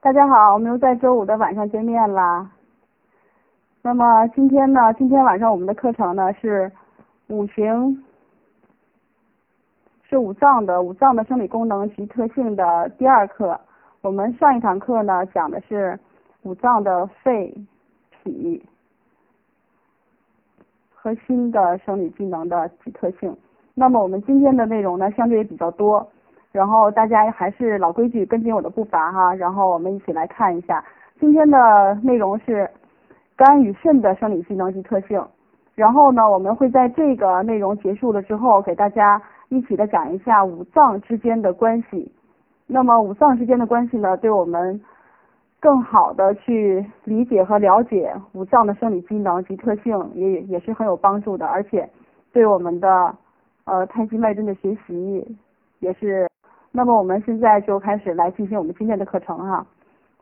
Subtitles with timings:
[0.00, 2.48] 大家好，我们又在周五的晚上见面啦。
[3.82, 6.70] 那么今天呢，今天晚上我们的课程呢是
[7.26, 8.00] 五行，
[10.08, 13.60] 是五脏的五脏的生理功能及特性的第二课。
[14.00, 15.98] 我们上一堂课呢讲的是
[16.42, 17.52] 五脏的肺、
[18.22, 18.64] 脾
[20.94, 23.36] 和心的生理机能的及特性。
[23.74, 26.08] 那么我们今天的内容呢相对也比较多。
[26.58, 29.32] 然后大家还是老规矩，跟紧我的步伐哈。
[29.32, 30.84] 然后我们一起来看一下
[31.20, 32.68] 今天的内容是
[33.36, 35.24] 肝与肾的生理机能及特性。
[35.76, 42.10] 然后呢，我们会在这个内容结束了之后，给大家一起的讲一下五脏之间的关系。
[42.66, 44.80] 那么五脏之间的关系呢，对我们
[45.60, 51.46] 更好的去理解和了解五脏的生理机能及特性，也也是很有帮助的。
[51.46, 51.88] 而且
[52.32, 53.14] 对我们的
[53.64, 55.38] 呃太极脉针的学习
[55.78, 56.26] 也是。
[56.70, 59.66] 那么我们现在就开始来进行我们今天的课程哈。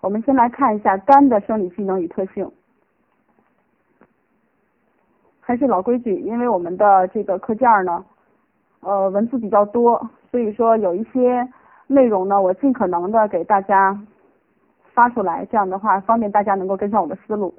[0.01, 2.51] 我们先来看一下肝的生理机能与特性。
[5.41, 8.05] 还是老规矩，因为我们的这个课件呢，
[8.81, 11.49] 呃，文字比较多，所以说有一些
[11.87, 13.97] 内容呢，我尽可能的给大家
[14.93, 17.55] 发出来，这样的话方便大家能够跟上我的思路。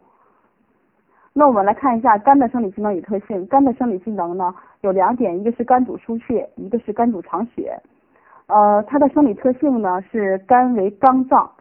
[1.34, 3.46] 那我们来看一下肝的生理机能与特性。
[3.48, 7.80] 肝的生理机能呢有两点，一个是肝主疏泄，一个是肝主藏血。
[8.48, 11.52] 呃，它的生理特性呢是肝为刚脏，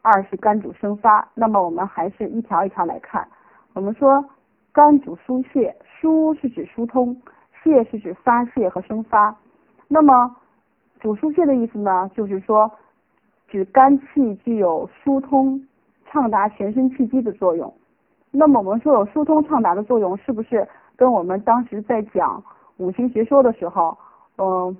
[0.00, 1.26] 二是肝主生发。
[1.34, 3.26] 那么我们还是一条一条来看。
[3.74, 4.24] 我们说
[4.72, 7.20] 肝主疏泄，疏是指疏通，
[7.62, 9.36] 泄是指发泄和生发。
[9.88, 10.36] 那么
[11.00, 12.70] 主疏泄的意思呢，就是说
[13.48, 15.60] 指肝气具有疏通、
[16.06, 17.74] 畅达全身气机的作用。
[18.30, 22.40] 那么我们说有疏通畅达的作用，是不是跟我们当时在讲
[22.76, 23.98] 五行学说的时候，
[24.38, 24.76] 嗯？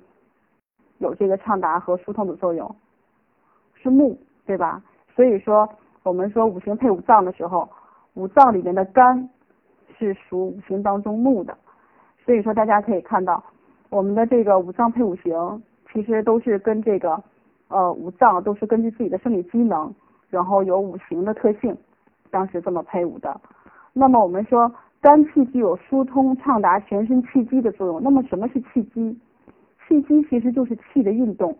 [0.98, 2.74] 有这个畅达和疏通的作用，
[3.74, 4.16] 是木，
[4.46, 4.82] 对吧？
[5.14, 5.68] 所以说，
[6.02, 7.68] 我们说五行配五脏的时候，
[8.14, 9.28] 五脏里面的肝
[9.98, 11.56] 是属五行当中木的。
[12.24, 13.42] 所以说，大家可以看到，
[13.88, 15.62] 我们的这个五脏配五行，
[15.92, 17.22] 其实都是跟这个
[17.68, 19.94] 呃五脏都是根据自己的生理机能，
[20.28, 21.76] 然后有五行的特性，
[22.30, 23.40] 当时这么配伍的。
[23.92, 24.70] 那么我们说，
[25.00, 28.02] 肝气具有疏通畅达全身气机的作用。
[28.02, 29.18] 那么什么是气机？
[29.86, 31.56] 气机其实就是气的运动，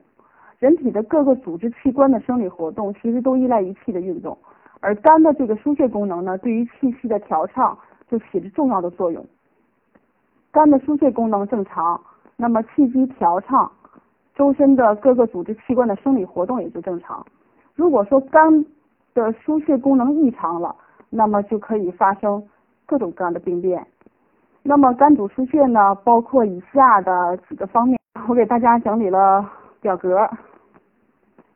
[0.58, 4.36] 人体的各个组织器官的生理活动其实都依赖于气的运动，
[4.80, 7.78] 而肝的这个疏泄功能呢，对于气息的调畅
[8.08, 9.24] 就起着重要的作用。
[10.50, 12.00] 肝的疏泄功能正常，
[12.36, 13.70] 那么气机调畅，
[14.34, 17.24] 周身的各个组织器官的生理活动也就正常。
[17.74, 18.64] 如果说肝
[19.14, 20.74] 的疏泄功能异常了，
[21.10, 22.42] 那么就可以发生
[22.86, 23.86] 各种各样的病变。
[24.68, 27.96] 那么肝主疏泄呢，包括以下的几个方面。
[28.28, 29.48] 我给大家整理了
[29.80, 30.28] 表格，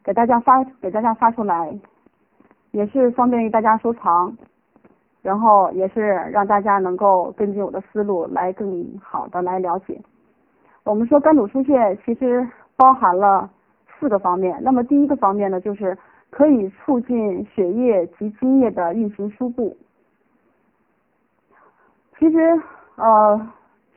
[0.04, 1.76] 给大家发给大家发出来，
[2.70, 4.32] 也是方便于大家收藏，
[5.22, 6.00] 然后也是
[6.30, 10.00] 让大家能够根据我的思路来更好的来了解。
[10.84, 13.50] 我们说肝主疏泄其实包含了
[13.98, 15.98] 四个方面，那么第一个方面呢，就是
[16.30, 19.76] 可以促进血液及津液的运行输布。
[22.18, 22.62] 其实
[23.00, 23.48] 呃，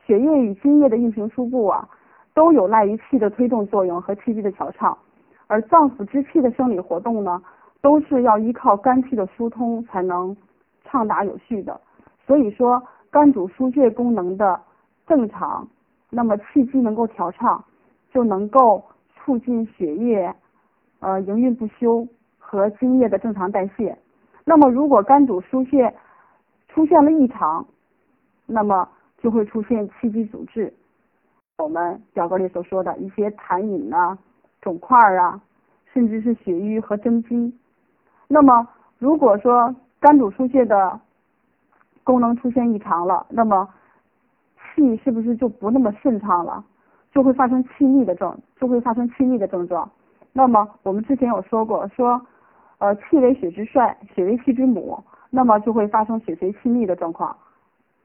[0.05, 1.87] 血液与津液的运行输布啊。
[2.35, 4.97] 都有赖于气的推动作用和气机的调畅，
[5.45, 7.39] 而脏腑之气的生理活动呢，
[7.79, 10.35] 都是要依靠肝气的疏通才能
[10.83, 11.79] 畅达有序的。
[12.25, 12.81] 所以说，
[13.11, 14.59] 肝主疏泄功能的
[15.05, 15.67] 正常，
[16.09, 17.63] 那么气机能够调畅，
[18.11, 18.83] 就能够
[19.15, 20.33] 促进血液
[21.01, 22.07] 呃营运不休
[22.39, 23.95] 和津液的正常代谢。
[24.43, 25.93] 那么如果肝主疏泄
[26.67, 27.63] 出现了异常，
[28.45, 28.87] 那么
[29.17, 30.73] 就会出现气机阻滞。
[31.57, 34.17] 我们表格里所说的一些痰饮啊、
[34.61, 35.41] 肿块啊，
[35.93, 37.53] 甚至是血瘀和蒸积。
[38.27, 38.67] 那么，
[38.97, 40.99] 如果说肝主疏泄的
[42.03, 43.69] 功能出现异常了，那么
[44.75, 46.63] 气是不是就不那么顺畅了？
[47.11, 49.89] 就会发生气逆的症，就会发生气逆的症状。
[50.31, 52.19] 那么我们之前有说过，说
[52.79, 57.37] 呃气为血之帅，血为气之母，那么就会发生血随气逆的状况，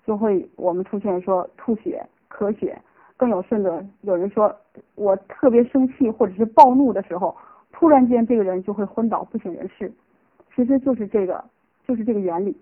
[0.09, 2.81] 就会我们出现说吐血、咳血。
[3.15, 4.55] 更有甚者，有人说
[4.95, 7.37] 我特别生气或者是暴怒的时候，
[7.73, 9.93] 突然间这个人就会昏倒不省人事，
[10.55, 11.45] 其实就是这个，
[11.85, 12.57] 就是这个原理。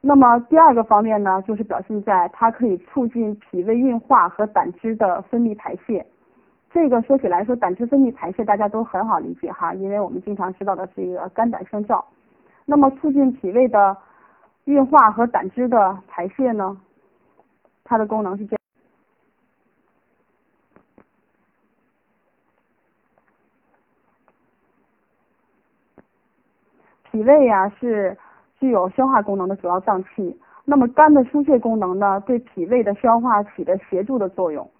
[0.00, 6.06] 那么第二个方面呢，就是表现在它可以促进脾胃运化和胆汁的分泌排泄。
[6.70, 12.02] 这个说起来说胆汁分泌排泄大家都很好理解哈，因为我们经常知道的是一个肝胆相照。
[12.64, 13.96] 那么促进脾胃的
[14.64, 16.80] 运化和胆汁的排泄呢，
[17.84, 18.58] 它的功能是这样。
[27.10, 28.16] 脾胃呀是
[28.58, 34.70] 具有消化功能的主要脏器，那么肝的疏泄功能呢，对脾胃的消化起着协助的作用。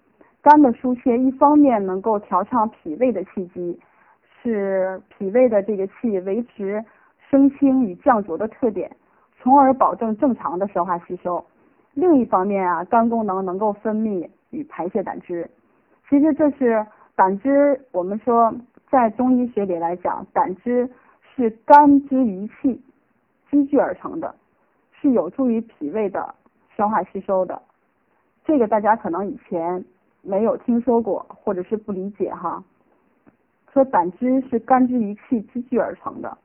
[0.41, 3.79] 肝的疏泄一方面能够调畅脾胃的气机，
[4.41, 6.83] 使脾胃的这个气维持
[7.29, 8.93] 升清与降浊的特点，
[9.43, 11.45] 从而保证正常的消化吸收。
[11.93, 15.47] 另一方面啊，肝功能能够分泌与排泄胆汁。
[16.09, 18.55] 其实这是胆汁，我们说
[18.89, 20.89] 在中医学里来讲，胆汁
[21.35, 22.81] 是肝之余气
[23.51, 24.33] 积聚而成的，
[24.93, 26.33] 是有助于脾胃的
[26.77, 27.61] 消化吸收的。
[28.45, 29.83] 这个大家可能以前
[30.21, 32.63] 没有听说过，或者是不理解哈。
[33.73, 36.37] 说胆汁是肝之余气积聚而成的。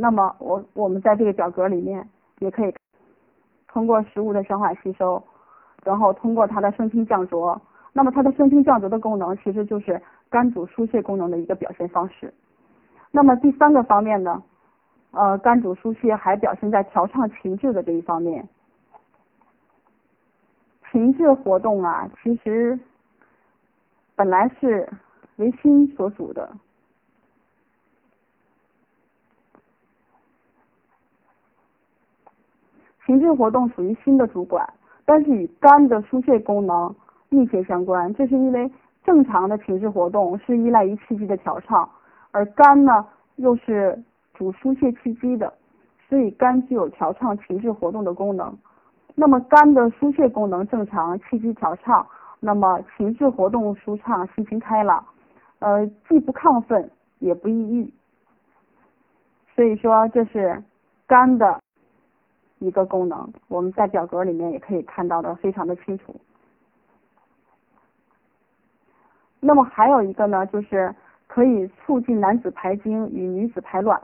[0.00, 2.08] 那么我我们在这个表格里面
[2.38, 2.72] 也可以
[3.66, 5.20] 通过食物的消化吸收，
[5.82, 7.60] 然后通过它的升清降浊，
[7.92, 10.00] 那么它的升清降浊的功能其实就是
[10.30, 12.32] 肝主疏泄功能的一个表现方式。
[13.10, 14.40] 那么第三个方面呢，
[15.10, 18.48] 呃，肝主疏泄还表现在调畅情志的这一方面。
[20.92, 22.78] 情志活动啊，其实
[24.14, 24.88] 本来是
[25.36, 26.48] 为心所主的。
[33.08, 34.70] 情志活动属于心的主管，
[35.06, 36.94] 但是与肝的疏泄功能
[37.30, 38.12] 密切相关。
[38.12, 38.70] 这是因为
[39.02, 41.88] 正常的情志活动是依赖于气机的调畅，
[42.32, 43.06] 而肝呢
[43.36, 43.98] 又是
[44.34, 45.50] 主疏泄气机的，
[46.06, 48.54] 所以肝具有调畅情志活动的功能。
[49.14, 52.06] 那么肝的疏泄功能正常，气机调畅，
[52.40, 55.02] 那么情志活动舒畅，心情开朗，
[55.60, 56.90] 呃，既不亢奋
[57.20, 57.90] 也不抑郁。
[59.56, 60.62] 所以说这是
[61.06, 61.58] 肝的。
[62.58, 66.14] 一个功能，我们在表格里面也可以看到的非常的清楚。
[69.40, 70.94] 那么还有一个呢，就是
[71.26, 74.00] 可以促进男子排精与女子排卵。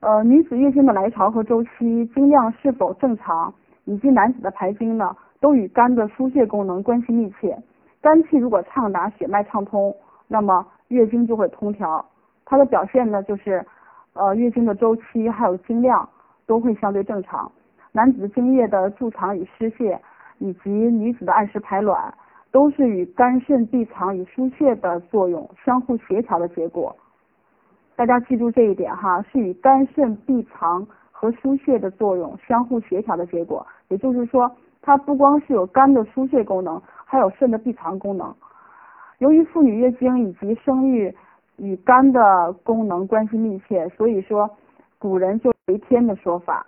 [0.00, 3.52] 呃，女子月经的来潮和周期、经量是否正常，
[3.84, 7.60] 以及男子的排精呢，都与肝的疏泄功能关系密切。
[8.00, 9.94] 肝气如果畅达，血脉畅通，
[10.28, 12.04] 那么月经就会通调。
[12.44, 13.66] 它的表现呢，就是
[14.14, 16.08] 呃月经的周期还有经量
[16.46, 17.50] 都会相对正常。
[17.98, 20.00] 男子精液的贮藏与失泄，
[20.38, 22.14] 以及女子的按时排卵，
[22.52, 26.94] 都是与肝肾闭藏与疏泄的作用相互协调的结果。
[27.96, 33.66] 大家记住这一点哈，是与肝肾闭藏和疏泄的作用相互协调的结果。
[33.88, 34.48] 也就是说，
[34.80, 38.32] 它不光是有肝的疏泄功能，还有肾的闭藏功能。
[39.18, 41.12] 由于妇女月经以及生育
[41.56, 44.48] 与肝的功能关系密切，所以说
[45.00, 46.64] 古人就为天的说法。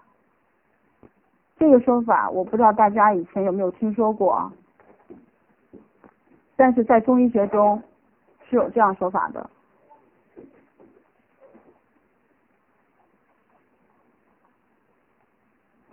[1.60, 4.50] 这个说法我不知道大家以前有没有听说过啊，
[6.56, 7.80] 但是在中医学中
[8.48, 9.48] 是有这样说法的。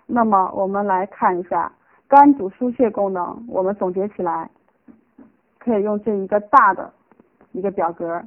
[0.05, 1.69] 那么我们来看一下
[2.07, 4.49] 肝主疏泄功能，我们总结起来
[5.59, 6.93] 可以用这一个大的
[7.51, 8.23] 一个表格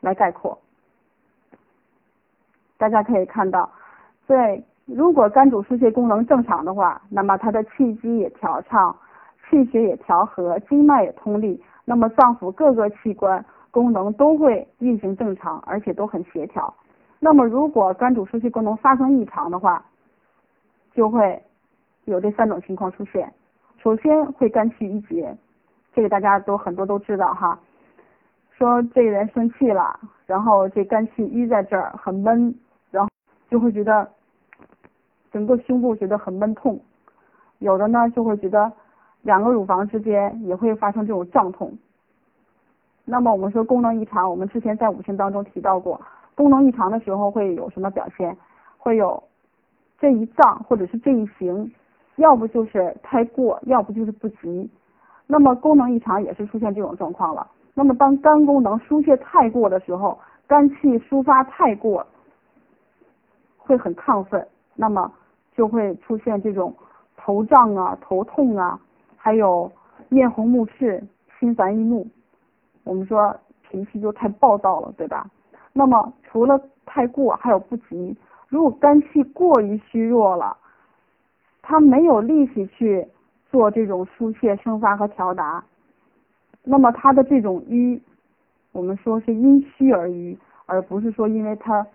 [0.00, 0.58] 来概括。
[2.76, 3.70] 大家可以看到，
[4.26, 4.60] 在
[4.92, 8.94] 如果肝主疏泄功能正常的话，那么它的气机也调畅，
[9.48, 16.74] 气血也调和，经脉也通利，那么脏腑各个器官功能都会运行正常，而且都很协调。
[17.20, 19.84] 那么如果肝主疏泄功能发生异常的话，
[20.92, 21.40] 就会
[22.06, 23.32] 有这三种情况出现。
[23.78, 25.36] 首先会肝气郁结，
[25.94, 27.56] 这个大家都很多都知道哈，
[28.50, 32.52] 说这个人生气了，然后这肝气郁在这儿，很闷，
[32.90, 33.08] 然后
[33.48, 34.10] 就会觉得。
[35.30, 36.80] 整个胸部觉得很闷痛，
[37.58, 38.72] 有的呢就会觉得
[39.22, 41.72] 两个乳房之间也会发生这种胀痛。
[43.04, 46.00] 那么我们说功能异常，我们之前在五行当中提到过，
[46.34, 48.36] 功能异常的时候会有什么表现？
[48.78, 49.22] 会有
[49.98, 51.70] 这一脏或者是这一行，
[52.16, 54.70] 要不就是太过，要不就是不及。
[55.26, 57.46] 那么功能异常也是出现这种状况了。
[57.74, 62.06] 那么当肝功能疏泄太过的时候，肝气抒发太过，
[63.58, 64.46] 会很亢奋。
[64.74, 65.12] 那么
[65.60, 66.74] 就会出现这种
[67.18, 68.80] 头胀啊、头痛啊，
[69.14, 69.70] 还有
[70.08, 71.04] 面红目赤、
[71.38, 72.06] 心烦易怒。
[72.82, 73.36] 我们说
[73.68, 75.30] 脾气就太暴躁了，对吧？
[75.74, 78.16] 那么除了太过，还有不及。
[78.48, 80.56] 如果肝气过于虚弱了，
[81.60, 83.06] 他没有力气去
[83.50, 85.62] 做这种疏泄、生发和调达，
[86.64, 88.00] 那么他的这种瘀，
[88.72, 91.86] 我们说是因虚而瘀，而不是说因为他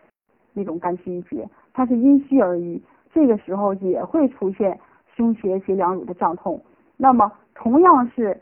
[0.53, 2.79] 那种肝气郁结，它是因虚而瘀。
[3.15, 4.77] 这个时候也会出现
[5.15, 6.62] 胸胁及两乳的胀痛。
[6.98, 8.38] 那么同样是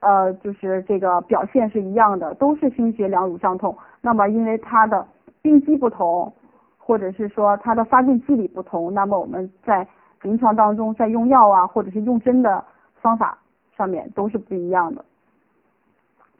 [0.00, 3.74] 呃，就是这个表现是一样的，都是胸胁两乳胀痛。
[4.02, 5.06] 那么因为它的
[5.40, 6.30] 病机不同，
[6.76, 9.88] 或者是说它的发病机理不同，那么我们在
[10.20, 12.62] 临床当中在用药啊，或者是用针的
[13.00, 13.38] 方法
[13.78, 15.02] 上面都是不一样的。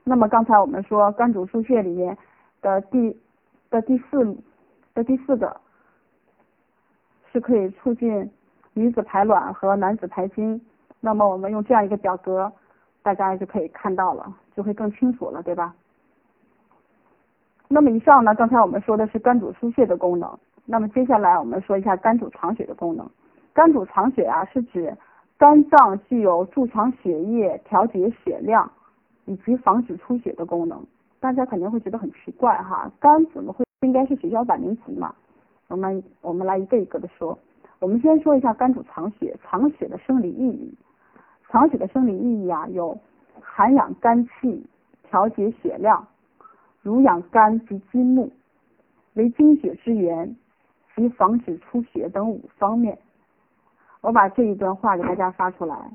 [0.04, 2.18] 那么刚才我们说肝主疏泄里面
[2.60, 3.16] 的第
[3.70, 4.36] 的第四
[4.92, 5.56] 的第四个
[7.32, 8.30] 是可以促进
[8.74, 10.60] 女子排卵和男子排精。
[11.00, 12.52] 那么我们用这样一个表格，
[13.02, 15.74] 大家就可以看到了，就会更清楚了，对吧？
[17.68, 20.38] 那么以上呢，刚才我们说的是肝主疏泄的功能。
[20.66, 23.08] 那么接下来我们说一下肝主藏血的功能。
[23.52, 24.96] 肝主藏血啊，是指
[25.38, 28.70] 肝脏具有贮藏血液、调节血量
[29.24, 30.86] 以及防止出血的功能。
[31.18, 35.14] 大家肯定会觉得很奇怪哈，肝怎么会应该是血小板凝集嘛？
[35.72, 37.36] 我们我们来一个一个的说。
[37.80, 40.74] 我们先说一下肝主藏血，藏血的生理意义。
[41.48, 42.96] 藏血的生理意义啊，有
[43.40, 44.66] 涵养肝气、
[45.04, 46.06] 调节血量、
[46.82, 48.30] 濡养肝及筋木、
[49.14, 50.36] 为精血之源
[50.94, 52.98] 及防止出血等五方面。
[54.02, 55.90] 我把这一段话给大家发出来，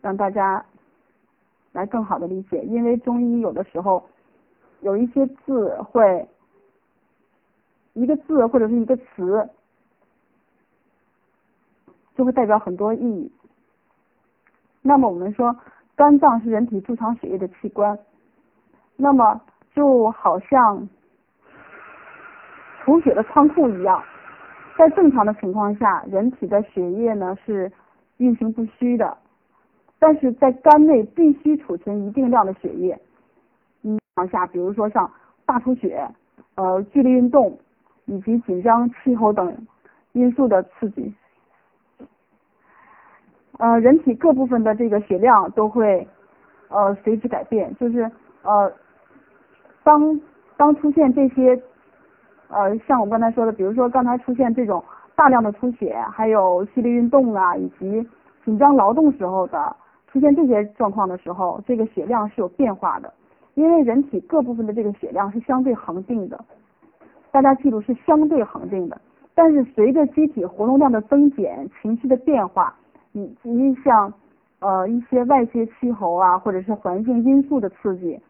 [0.00, 0.64] 让大家
[1.72, 2.62] 来更好的理解。
[2.62, 4.00] 因为中医有的时候
[4.80, 6.28] 有一些字会
[7.92, 9.48] 一个字或者是一个词。
[12.16, 13.32] 就会代表很多意义。
[14.82, 15.56] 那么我们说，
[15.96, 17.98] 肝脏是人体贮藏血液的器官，
[18.96, 19.40] 那么
[19.74, 20.86] 就好像
[22.82, 24.02] 储血的仓库一样，
[24.76, 27.72] 在正常的情况下，人体的血液呢是
[28.18, 29.16] 运行不虚的，
[29.98, 33.00] 但是在肝内必须储存一定量的血液。
[33.80, 35.10] 情况下，比如说像
[35.46, 36.06] 大出血、
[36.56, 37.58] 呃剧烈运动
[38.10, 39.56] 以及紧张气候等
[40.12, 41.14] 因素的刺激。
[43.58, 46.06] 呃，人体各部分的这个血量都会
[46.68, 48.10] 呃随之改变，就是
[48.42, 48.72] 呃
[49.84, 50.20] 当
[50.56, 51.62] 当出现这些
[52.48, 54.82] 呃像我刚才说的，比如说刚才出现这种
[55.14, 58.08] 大量的出血，还有剧烈运动啊，以及
[58.44, 59.76] 紧张劳动时候的
[60.08, 63.12] 出现这些状况的时候，这个血量是有变化的，
[63.54, 66.42] 因为人体各部分的这个血量是相对恒定的，
[67.30, 69.00] 大家记住是相对恒定的，
[69.34, 72.74] 但是随着机体活动量的增减，情绪的变化。
[73.12, 74.12] 以及像
[74.60, 78.20] 呃一些外界气候啊，或者是环境因素的刺激，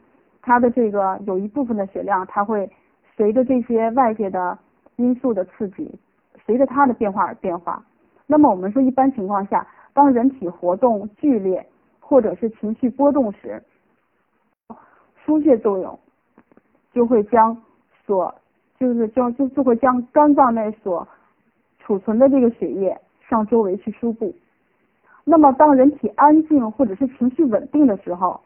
[0.40, 2.66] 它的这个有一部分的血量，它会
[3.14, 4.58] 随着这些外界的
[4.96, 5.94] 因素的刺激，
[6.46, 7.84] 随着它的变化而变化。
[8.26, 11.66] 那么我们说，一般情况下，当人体活动剧烈
[11.98, 13.62] 或者是情绪波动时，
[15.22, 15.98] 疏泄作用
[16.94, 17.54] 就会将
[18.06, 18.34] 所
[18.80, 21.06] 就是将就就会将肝脏内所
[21.80, 24.34] 储存的这个血液向周围去输布。
[25.22, 28.40] 那么，当人体安静或者是情绪稳定的时候，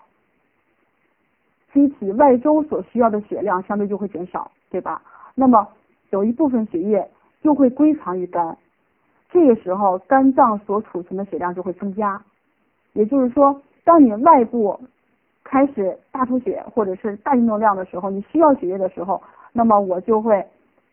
[1.73, 5.01] 机体外周所需要的血量相对就会减少，对吧？
[5.37, 5.69] 那么
[6.11, 7.09] 有一部分血液
[7.41, 8.59] 就会归藏于肝，
[9.31, 12.21] 这个时候肝脏所储存的血量就会增加。
[12.95, 14.79] 也就是说，当你外部
[15.45, 19.23] 开始大出血或者是大运动量的时候，你需要血液的时候，
[19.55, 20.45] 那么我就会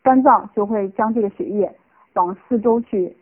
[0.02, 1.70] 肝脏就会将这个血液
[2.14, 3.14] 往四周去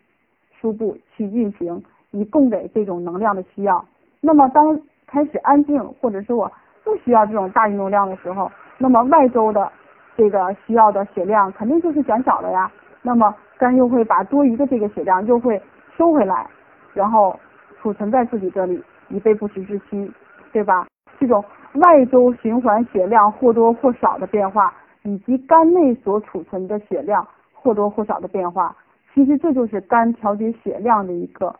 [0.61, 1.83] 输布去运行。
[2.13, 3.85] 以供给这种能量的需要。
[4.21, 6.51] 那么当开始安静，或者说我
[6.83, 9.71] 不需要这种大运动量的时候，那么外周的
[10.17, 12.69] 这个需要的血量肯定就是减少了呀。
[13.01, 15.63] 那么肝又会把多余的这个血量又会
[15.97, 16.45] 收回来，
[16.93, 17.39] 然后
[17.81, 20.11] 储存在自己这里，以备不时之需，
[20.53, 20.89] 对吧？
[21.21, 21.45] 这种
[21.75, 28.77] 外周循环血量或多或少的变化，以及肝内所储存的血量或多或少的变化，
[29.15, 31.55] 其实这就是肝调节血量的一个。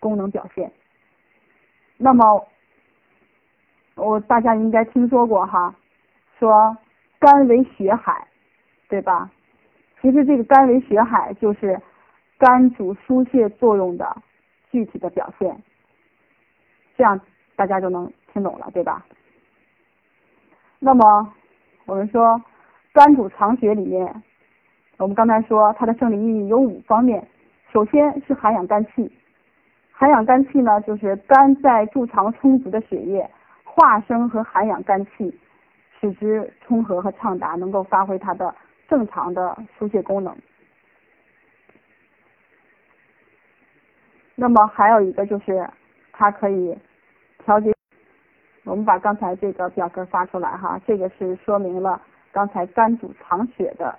[0.00, 0.70] 功能表现，
[1.96, 2.46] 那么
[3.96, 5.74] 我大家应该听说过哈，
[6.38, 6.76] 说
[7.18, 8.28] 肝为血海，
[8.88, 9.28] 对吧？
[10.00, 11.82] 其实这个肝为血海就是
[12.38, 14.22] 肝主疏泄作用的
[14.70, 15.60] 具体的表现，
[16.96, 17.20] 这样
[17.56, 19.04] 大家就能听懂了，对吧？
[20.78, 21.34] 那么
[21.86, 22.40] 我们说
[22.98, 24.22] 肝主藏血里面，
[24.96, 27.24] 我们刚才说它的生理意义有五方面，
[27.72, 29.08] 首先是涵养肝气。
[29.92, 33.30] 涵养肝气呢，就是肝在贮藏充足的血液，
[33.62, 35.32] 化生和涵养肝气，
[36.00, 38.52] 使之充和和畅达，能够发挥它的
[38.88, 40.36] 正常的疏泄功能。
[44.34, 45.70] 那么还有一个就是，
[46.10, 46.76] 它可以
[47.44, 47.72] 调节。
[48.64, 52.02] 我们把刚才这个表格发出来哈，这个是说明了
[52.38, 53.92] 刚才肝主藏血的。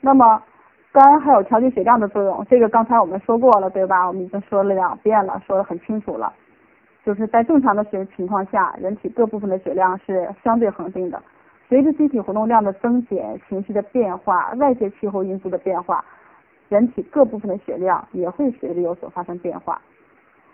[0.00, 0.42] 那么
[0.90, 4.04] 肝还有调节血量的作用，这个刚才我们说过了，对吧？
[4.04, 6.32] 我们已经说了两遍了，说的很清楚了。
[7.04, 11.22] 就是在正常的血情况下，人体各部分的血量是相对恒定的。
[11.68, 16.04] 随着机体活动量的增减、情绪的变化、外界气候因素的变化，
[16.70, 19.80] 人体各部分的血量也会随之有所发生变化。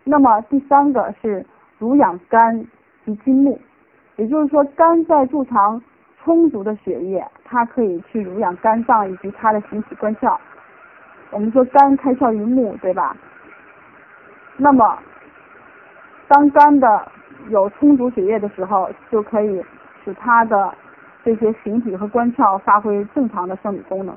[0.05, 1.47] 那么第三个是
[1.79, 2.63] 濡养肝
[3.07, 3.59] 及筋木，
[4.21, 5.81] 也就是说，肝在贮藏
[6.23, 10.37] 充足的血液，它可以去濡养肝脏以及它的形体官窍。
[11.31, 13.17] 我们说肝开窍于目，对吧？
[14.59, 14.99] 那么
[16.29, 17.11] 当肝的
[17.49, 19.65] 有充足血液的时候，就可以
[20.05, 20.75] 使它的
[21.25, 24.15] 这些形体和官窍发挥正常的生理功能，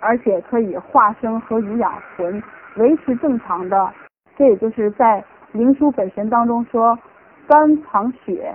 [0.00, 2.42] 而且可以化生和濡养魂，
[2.76, 3.92] 维持正常的。
[4.34, 5.22] 这也就是在
[5.52, 6.98] 灵枢本神当中说，
[7.46, 8.54] 肝藏血，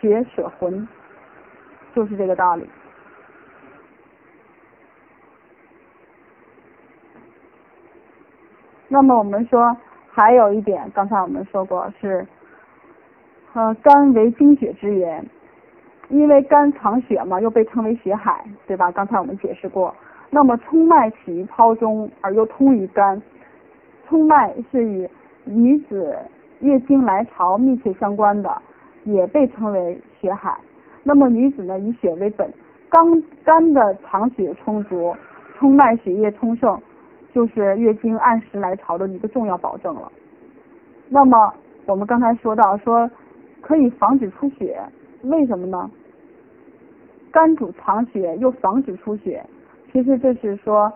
[0.00, 0.88] 血舍魂，
[1.94, 2.68] 就是这个道理。
[8.88, 9.76] 那么我们说
[10.10, 12.26] 还有一点，刚才我们说过是，
[13.52, 15.28] 呃，肝为精血之源，
[16.08, 18.90] 因为肝藏血嘛，又被称为血海，对吧？
[18.92, 19.94] 刚才我们解释过。
[20.30, 23.20] 那么冲脉起于胞中，而又通于肝。
[24.08, 25.08] 冲脉是与
[25.44, 26.16] 女子
[26.60, 28.62] 月经来潮密切相关的，
[29.04, 30.58] 也被称为血海。
[31.02, 32.52] 那么女子呢，以血为本，
[32.88, 35.14] 肝肝的藏血充足，
[35.56, 36.80] 冲脉血液充盛，
[37.32, 40.10] 就是月经按时来潮的一个重要保证了。
[41.08, 41.52] 那么
[41.86, 43.10] 我们刚才说到说
[43.60, 44.80] 可以防止出血，
[45.22, 45.90] 为什么呢？
[47.30, 49.44] 肝主藏血，又防止出血，
[49.92, 50.92] 其实这是说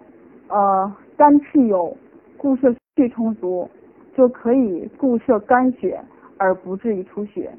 [0.48, 1.96] 呃肝气有
[2.36, 2.74] 固摄。
[2.96, 3.66] 气充足
[4.14, 6.02] 就可以固摄肝血，
[6.36, 7.50] 而不至于出血。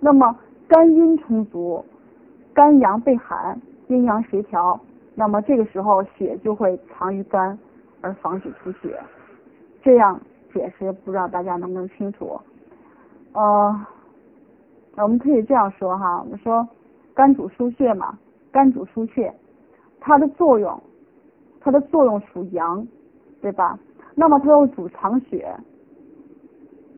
[0.00, 1.84] 那么肝阴充足，
[2.54, 4.78] 肝阳被寒，阴阳协调，
[5.14, 7.58] 那么这个时候血就会藏于肝，
[8.00, 8.98] 而防止出血。
[9.82, 10.20] 这样
[10.52, 12.38] 解释不知道大家能不能清楚？
[13.32, 13.86] 呃，
[14.96, 16.66] 我们可以这样说哈，我们说
[17.14, 18.18] 肝主疏血嘛，
[18.52, 19.32] 肝主疏血，
[20.00, 20.80] 它的作用，
[21.60, 22.86] 它的作用属阳，
[23.40, 23.78] 对吧？
[24.14, 25.54] 那么它又主藏血，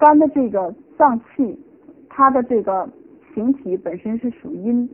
[0.00, 1.56] 肝的这个脏器，
[2.08, 2.88] 它的这个
[3.34, 4.88] 形体本身是属阴，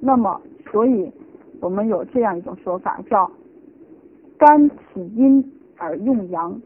[0.00, 0.40] 那么
[0.70, 1.12] 所以
[1.60, 3.28] 我们有这样一种说法，叫
[4.38, 5.44] 肝体阴
[5.76, 6.56] 而用阳。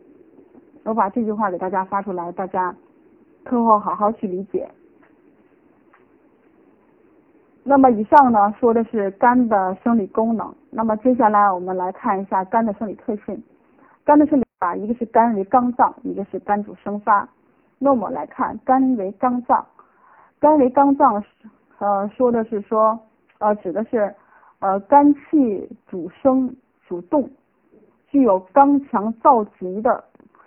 [0.85, 2.77] 我把这句话给大家发出来，大家
[3.42, 4.68] 课后好好去理解。
[7.64, 13.42] 那么以上呢说的是肝的生理功能，那么接下来我们来看一下肝的生理特性，
[14.05, 14.44] 肝的生理。
[14.59, 17.29] 啊，一个是肝为刚脏，一个是肝主生发。
[17.79, 19.64] 那我们来看肝为肝脏，
[20.41, 21.23] 肝为肝脏，
[21.79, 22.99] 呃，说的是说，
[23.38, 24.14] 呃，指的是
[24.59, 26.55] 呃肝气主生
[26.87, 27.31] 主动，
[28.09, 30.03] 具有刚强燥急的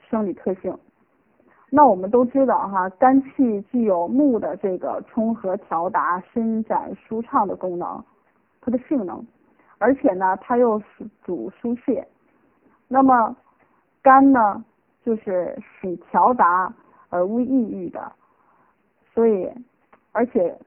[0.09, 0.77] 生理特性。
[1.69, 8.03] 那我们都知道哈，肝气具有木的这个冲和调达、伸展舒畅的功能，
[8.59, 9.25] 它的性能，
[9.77, 10.81] 而且呢，它又
[11.23, 12.05] 主疏泄。
[12.89, 13.33] 那么
[14.01, 14.61] 肝呢，
[15.01, 16.73] 就是喜调达
[17.11, 18.11] 而无抑郁的，
[19.13, 19.47] 所以
[20.13, 20.57] 而且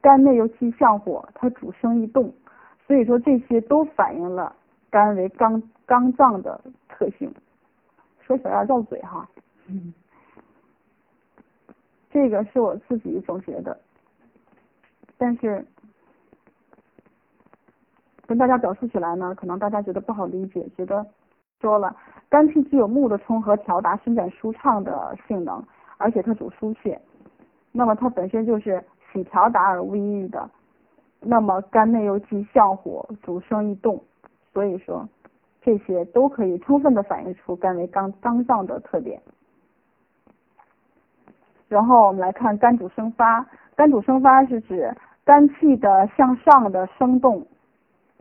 [0.00, 2.32] 肝内又气上火，它主生易动，
[2.86, 4.56] 所以说这些都反映了
[4.90, 7.32] 肝为刚刚脏的特性。
[8.20, 9.28] 说起来绕嘴哈，
[12.10, 13.78] 这个是我自己总结的，
[15.18, 15.64] 但是
[18.26, 21.06] 跟大家表述起来呢，可能大家觉得不好理解，觉得。
[21.60, 21.94] 说了，
[22.28, 25.62] 肝气具有木的冲和调达、伸展舒畅的性能，
[25.98, 27.00] 而且它主疏泄，
[27.70, 30.48] 那么它本身就是喜调达而无抑郁的。
[31.20, 34.02] 那么肝内又忌相火，主生易动，
[34.54, 35.06] 所以说
[35.60, 39.20] 这些都可以充分的反映出肝为刚刚脏的特点。
[41.68, 43.46] 然后我们来看肝主生发，
[43.76, 47.46] 肝主生发是指肝气的向上的生动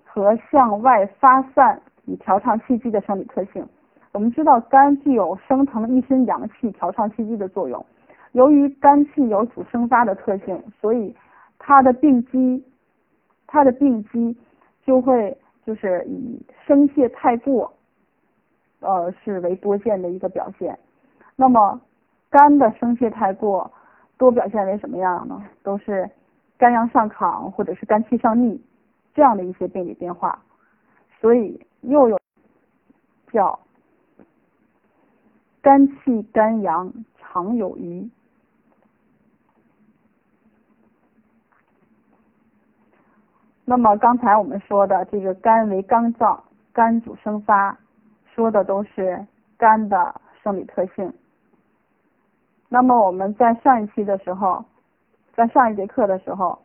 [0.04, 1.82] 和向外发散。
[2.10, 3.64] 以调畅气机的生理特性，
[4.12, 7.86] 我们知道肝具有升腾一身阳气、调畅气机的作用。
[8.32, 11.16] 由于肝气有主生发的特性，所以
[11.60, 12.66] 它的病机，
[13.46, 14.36] 它的病机
[14.84, 17.72] 就会就是以生泄太过，
[18.80, 20.78] 呃，是为多见的一个表现。
[21.36, 21.80] 那么
[22.32, 23.72] 肝的生泄太过，
[24.18, 25.44] 多表现为什么样呢？
[25.62, 26.10] 都是
[26.58, 28.60] 肝阳上亢或者是肝气上逆
[29.14, 30.40] 这样的一些病理变化。
[31.20, 32.20] 所以又有
[33.32, 33.60] 叫
[35.62, 38.10] 肝气肝阳常有余。
[43.66, 46.46] 那么刚才我们说的这个肝为刚脏，肝。
[46.72, 47.78] 肝主生发，
[48.34, 49.28] 说的都是
[49.58, 51.14] 肝的生理特性。
[52.70, 54.64] 那么我们在上一期的时候，
[55.36, 56.58] 在上一节课的时候，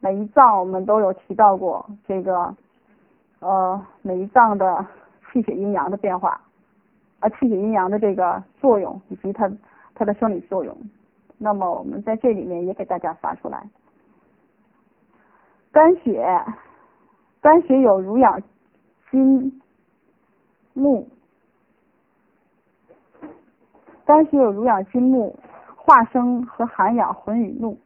[0.00, 2.52] 每一脏我们都有提到过这个，
[3.40, 4.84] 呃，每一脏的
[5.30, 6.40] 气血阴阳的变化，
[7.20, 9.50] 啊，气血阴阳的这个作用以及它
[9.94, 10.76] 它的生理作用。
[11.38, 13.68] 那么我们在这里面也给大家发出来。
[15.70, 16.26] 肝血，
[17.42, 18.42] 肝血有濡养
[19.10, 19.60] 筋
[20.72, 21.06] 木，
[24.06, 25.38] 肝血有濡养筋木、
[25.76, 27.78] 化生和涵养魂与怒。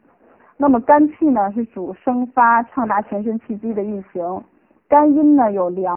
[0.56, 4.44] 那么肝气呢是主生发、畅达全身气机的运行。
[4.90, 5.96] 肝阴呢有凉、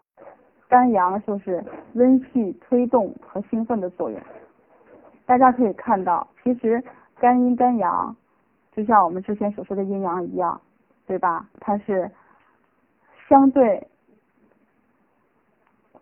[0.70, 1.62] 肝阳就是
[1.96, 4.18] 温煦、推动和兴奋的作用。
[5.26, 6.82] 大家可以看到，其实
[7.20, 8.16] 肝阴肝阳
[8.72, 10.62] 就像我们之前所说的阴阳一样。
[11.06, 11.46] 对吧？
[11.60, 12.10] 它是
[13.28, 13.86] 相对，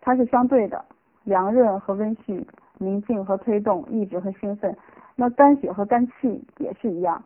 [0.00, 0.84] 它是相对的，
[1.24, 2.46] 凉润和温煦，
[2.78, 4.74] 宁静和推动，抑制和兴奋。
[5.16, 7.20] 那肝血和肝气也是一样。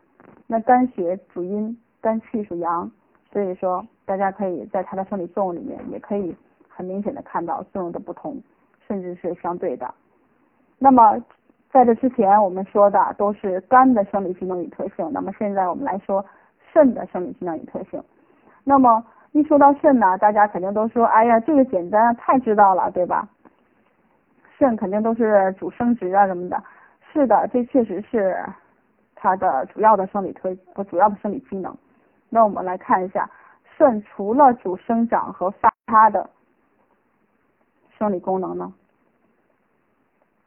[0.47, 2.91] 那肝血主阴，肝气属阳，
[3.31, 6.35] 所以说大家可以在它的生理作用里面，也可以
[6.67, 8.41] 很明显的看到作用的不同，
[8.87, 9.93] 甚至是相对的。
[10.79, 11.23] 那么
[11.69, 16.25] 在这之前我们说的都是肝的生理机能与特性，那么现在我们来说。
[16.73, 18.03] 肾的生理机能与特性，
[18.63, 23.27] 那么一说到肾呢，大家肯定都说，哎呀，这个简单，太知道了，对吧？
[24.59, 26.61] 肾肯定都是主生殖啊什么的，
[27.11, 28.37] 是的，这确实是
[29.15, 31.75] 它的主要的生理特不主要的生理机能。
[32.29, 33.27] 那我们来看一下，
[33.77, 36.27] 肾除了主生长和发它的
[37.95, 38.73] 生理功能呢？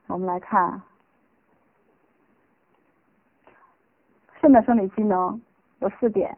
[0.09, 0.83] 我们来看
[4.40, 5.40] 肾的生理机能。
[5.79, 6.37] 有四点：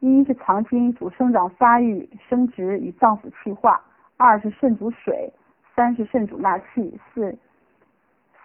[0.00, 3.80] 一是藏精，主生长发育、生殖与脏腑气化；
[4.16, 5.32] 二是肾主水；
[5.74, 7.36] 三是肾主纳气；四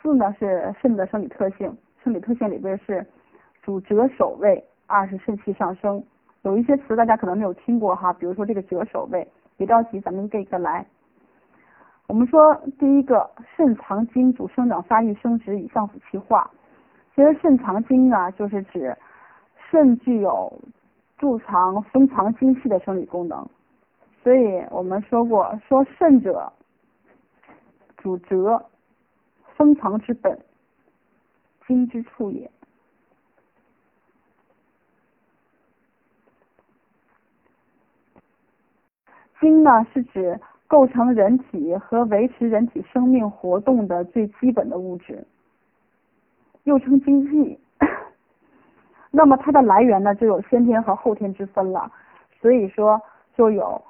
[0.02, 3.06] 四呢是肾的生理特性，生理特性里边是
[3.62, 6.04] 主折守卫，二是肾气上升。
[6.44, 10.86] 有一些词大家可能没有听过哈，比如说这个折手位，别着急，咱们一个一个来。
[12.08, 16.50] 我们说第一个，肾藏精，主生长发育、生殖与脏腑气化。
[17.14, 18.98] 其实肾藏精呢，就是指。
[19.72, 20.52] 肾具有
[21.20, 23.48] 贮藏、封藏精气的生理功能，
[24.24, 26.52] 所以我们说过，说肾者
[27.98, 28.66] 主折，
[29.56, 30.40] 封藏之本，
[31.68, 32.50] 精之处也。
[39.40, 45.26] 精呢，是指构成人体和维持人体生命活动的最基本的物质，
[46.64, 47.60] 又称精气。
[49.12, 51.92] 那么它的来源呢，就有先天和后天之分了。
[52.40, 53.02] 所以说，
[53.36, 53.82] 就有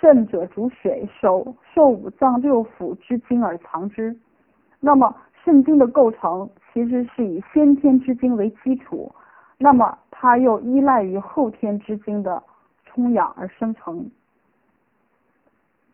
[0.00, 4.16] 肾者主水，受受五脏六腑之精而藏之。
[4.80, 9.12] 那么肾精的构成其实是以先天之精为基础，
[9.58, 12.42] 那么它又依赖于后天之精的
[12.84, 14.10] 充养而生成。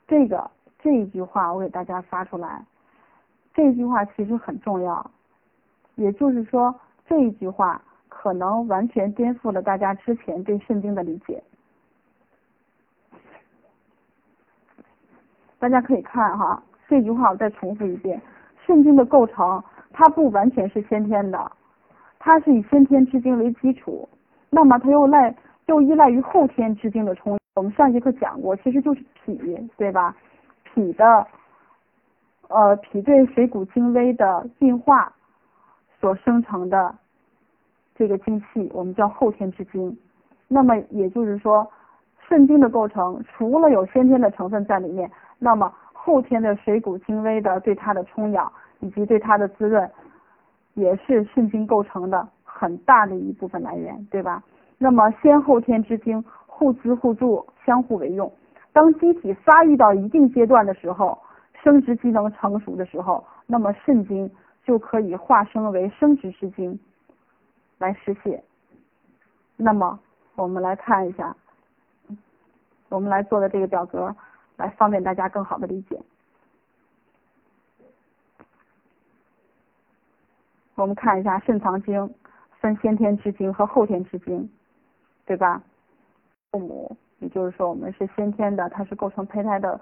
[0.06, 2.64] 这个这一句话我给大家发出来，
[3.54, 5.10] 这句话其实很重要。
[5.94, 6.74] 也就是说，
[7.06, 7.80] 这一句话。
[8.14, 11.42] 可能完全颠覆了大家之前对圣经的理解。
[15.58, 18.20] 大家可以看哈，这句话我再重复一遍：
[18.64, 21.50] 圣经的构成，它不完全是先天的，
[22.20, 24.08] 它是以先天之精为基础，
[24.50, 25.34] 那么它又赖
[25.66, 27.41] 又依赖于后天之精的充。
[27.54, 29.36] 我们上节课讲过，其实就是脾，
[29.76, 30.16] 对吧？
[30.64, 31.26] 脾的，
[32.48, 35.12] 呃，脾对水谷精微的运化
[36.00, 36.94] 所生成的。
[37.94, 39.94] 这个精气我们叫后天之精，
[40.48, 41.70] 那么也就是说，
[42.26, 49.88] 肾精的构成除了有先天的成分在里面，那么后天的水谷精微的对它的充养以及对它的滋润，
[50.72, 54.42] 也是肾精构成的很大的一部分来源，对吧？
[54.78, 56.24] 那么先后天之精
[56.62, 58.32] 互滋互助，相互为用。
[58.72, 61.20] 当机体发育到一定阶段的时候，
[61.60, 64.30] 生殖机能成熟的时候，那么肾精
[64.62, 66.78] 就可以化生为生殖之精。
[67.78, 68.40] 来实现。
[69.56, 69.98] 那么
[70.36, 71.34] 我们来看一下，
[72.90, 74.14] 我们来做的这个表格，
[74.56, 76.00] 来方便大家更好的理解。
[80.76, 82.14] 我们看一下肾藏精
[82.60, 84.48] 分先天之精和后天之精，
[85.26, 85.60] 对吧？
[86.52, 89.80] 父母，也就是说我们是先天的，它是构成胚胎的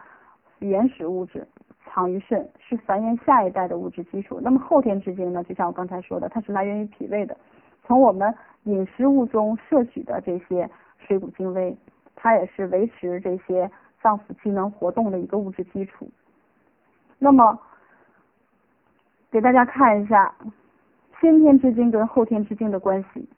[0.60, 1.44] 原始物质，
[1.84, 4.38] 藏于肾，是繁衍下一代的物质基础。
[4.40, 5.42] 那么后天之精呢？
[5.42, 7.36] 就像我刚才说的，它是来源于脾胃的。
[7.84, 8.32] 从我们
[8.64, 11.76] 饮食物中摄取的这些水谷精微，
[12.14, 13.68] 它也是维持这些
[14.00, 16.08] 脏腑机能活动的一个物质基础。
[17.18, 17.58] 那么
[19.28, 20.32] 给大家看一下
[21.20, 23.28] 先天之精跟后天之精的关系。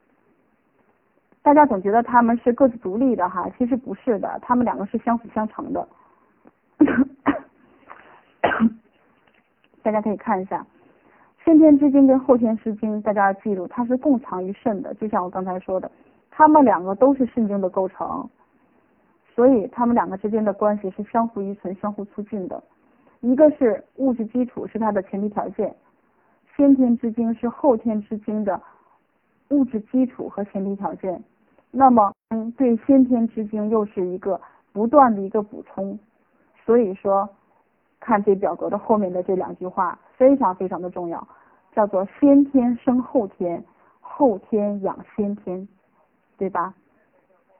[1.43, 5.85] 大家总觉得他们是各自独立的哈，其实不是的，他们两个是相辅相成的。
[9.83, 10.65] 大家可以看一下，
[11.43, 14.93] 先天之精跟后天之精，大家要记住，它是共藏于肾的。
[14.93, 15.91] 就像我刚才说的，
[16.31, 18.29] 他们两个都是肾经的构成，
[19.35, 22.63] 所以他们两个之间的关系是相互依存、相互促进的。
[23.19, 25.67] 一个是物质基础，是它的前提条件；
[26.55, 28.61] 先天之精是后天之精的
[29.49, 31.21] 物质基础和前提条件。
[31.75, 34.39] 那么，嗯，对先天之精又是一个
[34.71, 35.99] 不断的一个补充。
[36.65, 37.27] 所以说。
[38.05, 41.25] 看这表格的后面的这两句话非常非常的重要，
[41.71, 43.63] 叫做先天生后天，
[44.01, 45.65] 后天养先天，
[46.37, 46.73] 对吧？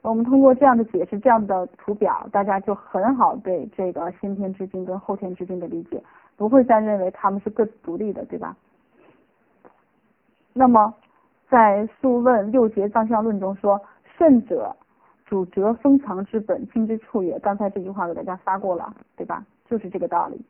[0.02, 6.04] 我们通过这样的解释，这样的图表，大家就很好对这个先天之精跟后天之精的理解，
[6.36, 8.54] 不会再认为他们是各自独立的，对吧？
[10.52, 10.94] 那么
[11.50, 13.80] 在《素问·六节脏象论》中说，
[14.24, 14.74] 肾者
[15.26, 17.38] 主折封藏之本，精之处也。
[17.40, 19.46] 刚才这句话给大家发过了，对吧？
[19.70, 20.42] 就是这个道理。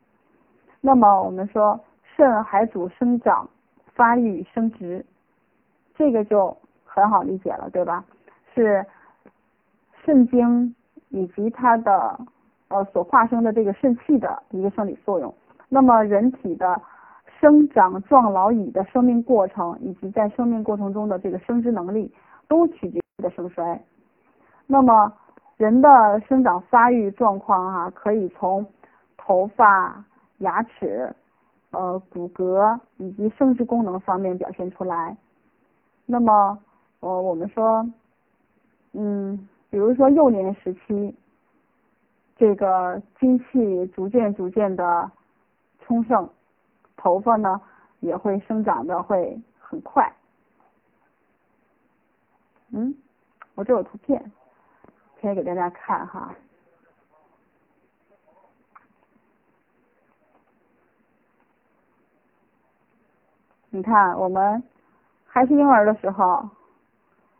[0.80, 1.80] 那么我们说
[2.14, 3.50] 肾还主生长、
[3.92, 5.04] 发育、生殖，
[5.96, 8.04] 这个就很好理解了，对吧？
[8.54, 8.86] 是
[10.04, 10.72] 肾精
[11.08, 12.16] 以及它的
[12.68, 15.34] 呃所化生的这个肾气的一个生理作用。
[15.68, 16.80] 那么人体的
[17.40, 22.14] 生长、壮老、已的生命过程，以及在生命过程中的这个生殖能力，
[22.46, 23.80] 都取决的盛衰。
[24.66, 25.12] 那么
[25.56, 28.66] 人的生长发育状况啊，可以从
[29.16, 30.04] 头发、
[30.38, 31.14] 牙齿、
[31.70, 35.16] 呃骨骼以及生殖功能方面表现出来。
[36.06, 36.58] 那么，
[37.00, 37.88] 呃我们说，
[38.92, 41.14] 嗯，比如说幼年时期，
[42.36, 45.10] 这个精气逐渐逐渐的
[45.80, 46.28] 充盛，
[46.96, 47.60] 头发呢
[48.00, 50.12] 也会生长的会很快。
[52.72, 52.92] 嗯，
[53.54, 54.32] 我这有图片，
[55.20, 56.34] 可以给大家看哈。
[63.70, 64.62] 你看，我们
[65.26, 66.48] 还是婴儿的时候，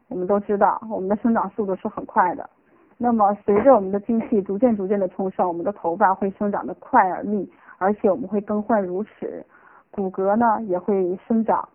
[0.08, 2.48] 我们都知道我们的生长速度是很快的。
[2.96, 7.48] 那么，随着我们的精气逐渐逐渐的充盛，我们的头发会生长的快而密，
[7.78, 9.44] 而且我们会更换如齿，
[9.90, 11.68] 骨骼呢也会生长，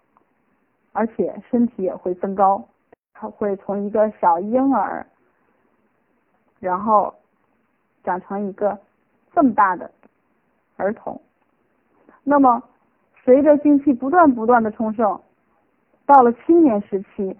[0.91, 2.61] 而且身体也会增高。
[3.19, 5.05] 它会从一个小婴儿，
[6.59, 7.13] 然后
[8.03, 8.79] 长成一个
[9.33, 9.91] 这么大的
[10.77, 11.21] 儿童。
[12.23, 12.63] 那么。
[13.21, 15.21] 随着精气不断不断的充盛，
[16.07, 17.37] 到了青年时期，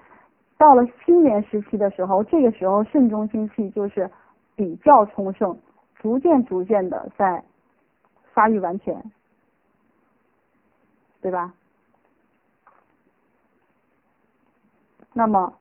[0.56, 4.12] 到了青年时期的时候，这个时候肾中精气就是
[4.56, 5.58] 比较充盛，
[5.96, 7.44] 逐渐逐渐的在
[8.34, 9.02] 发育完全，
[11.22, 11.52] 对吧？
[15.14, 15.52] 那么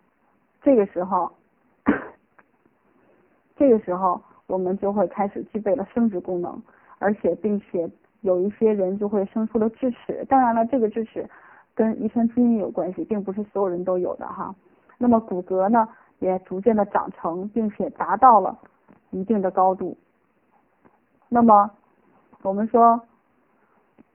[0.69, 1.33] 这个时候，
[3.57, 6.63] 这个时候我们就会开始具备了生殖功能，
[6.99, 7.91] 而且并且。
[8.23, 11.25] 有一些人就会生出了智齿，当然了，这个智齿
[11.73, 14.53] 跟遗传基因有关系，并不是所有人都有的哈。
[14.99, 18.59] 那么骨骼呢，也逐渐的长成，并且达到了
[19.11, 19.97] 一定的高度。
[21.29, 21.71] 那么
[22.43, 23.01] 我们说，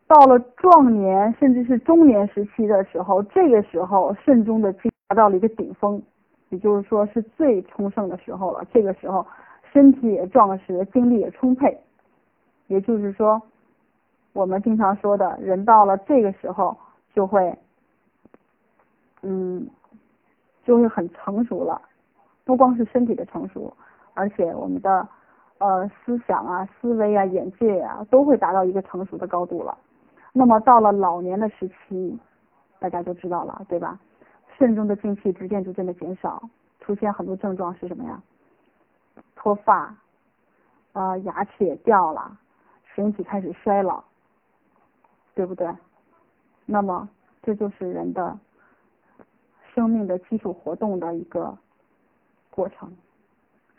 [0.05, 6.03] 到了壮年甚至是中年时期的时候，这个时候肾中的精达到了一个顶峰，
[6.53, 8.63] 也就是说是最充盛的时候了。
[8.71, 9.25] 这个时候
[9.71, 11.77] 身体也壮实，精力也充沛，
[12.67, 13.41] 也就是说。
[14.35, 16.75] 我们经常说的人到了这个时候
[17.13, 17.55] 就会，
[19.21, 19.69] 嗯，
[20.65, 21.79] 就会很成熟了，
[22.43, 23.71] 不光是身体的成熟，
[24.15, 25.07] 而且我们的
[25.59, 29.77] 呃思想啊、思维啊、眼界啊都会达到一个成熟的高度了。
[30.31, 32.17] 那么到了老年的时期，
[32.79, 33.99] 大家就知道了，对吧？
[34.57, 38.21] 肾中的精气逐渐逐渐的减少，出现很多症状是什么呀？
[39.35, 39.95] 脱发，
[40.93, 42.37] 呃，牙齿也掉了，
[42.95, 44.03] 身体开始衰老。
[45.35, 45.67] 对不对？
[46.67, 47.09] 那么
[47.41, 48.37] 这就是人的
[49.73, 51.57] 生命的基础活动的一个
[52.51, 52.95] 过程，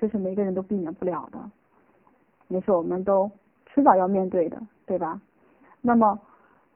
[0.01, 1.39] 这是每个人都避免不了的，
[2.49, 3.31] 也是我们都
[3.67, 5.21] 迟早要面对的，对吧？
[5.81, 6.19] 那么，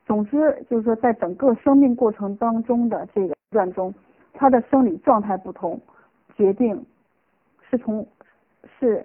[0.07, 3.95] 总之就是说，在整个生命过程当中的这个段中，
[4.33, 5.81] 他的生理状态不同，
[6.35, 6.85] 决定
[7.69, 8.07] 是从
[8.79, 9.05] 是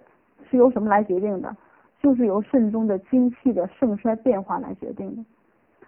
[0.49, 1.55] 是由什么来决定的？
[2.01, 5.23] 就是由肾中的精气的盛衰变化来决定的。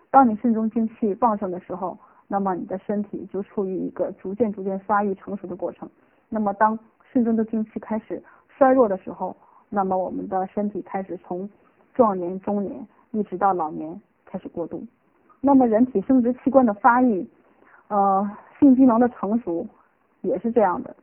[0.09, 1.97] 当你肾中精气旺盛的时候，
[2.29, 5.89] 那么你的身体就处于一个逐渐逐渐发育成熟的过程。
[6.29, 6.79] 那么当
[7.11, 9.35] 肾中的精气开始衰弱的时候，
[9.69, 11.49] 那么我们的身体开始从
[11.93, 14.81] 壮年、中年，一直到老年开始过渡。
[15.41, 17.27] 那么人体生殖器官的发育，
[17.89, 19.67] 呃，性机能的成熟
[20.21, 20.95] 也是这样的。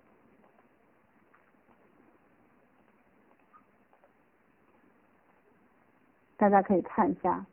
[6.37, 7.45] 大家可以看一下。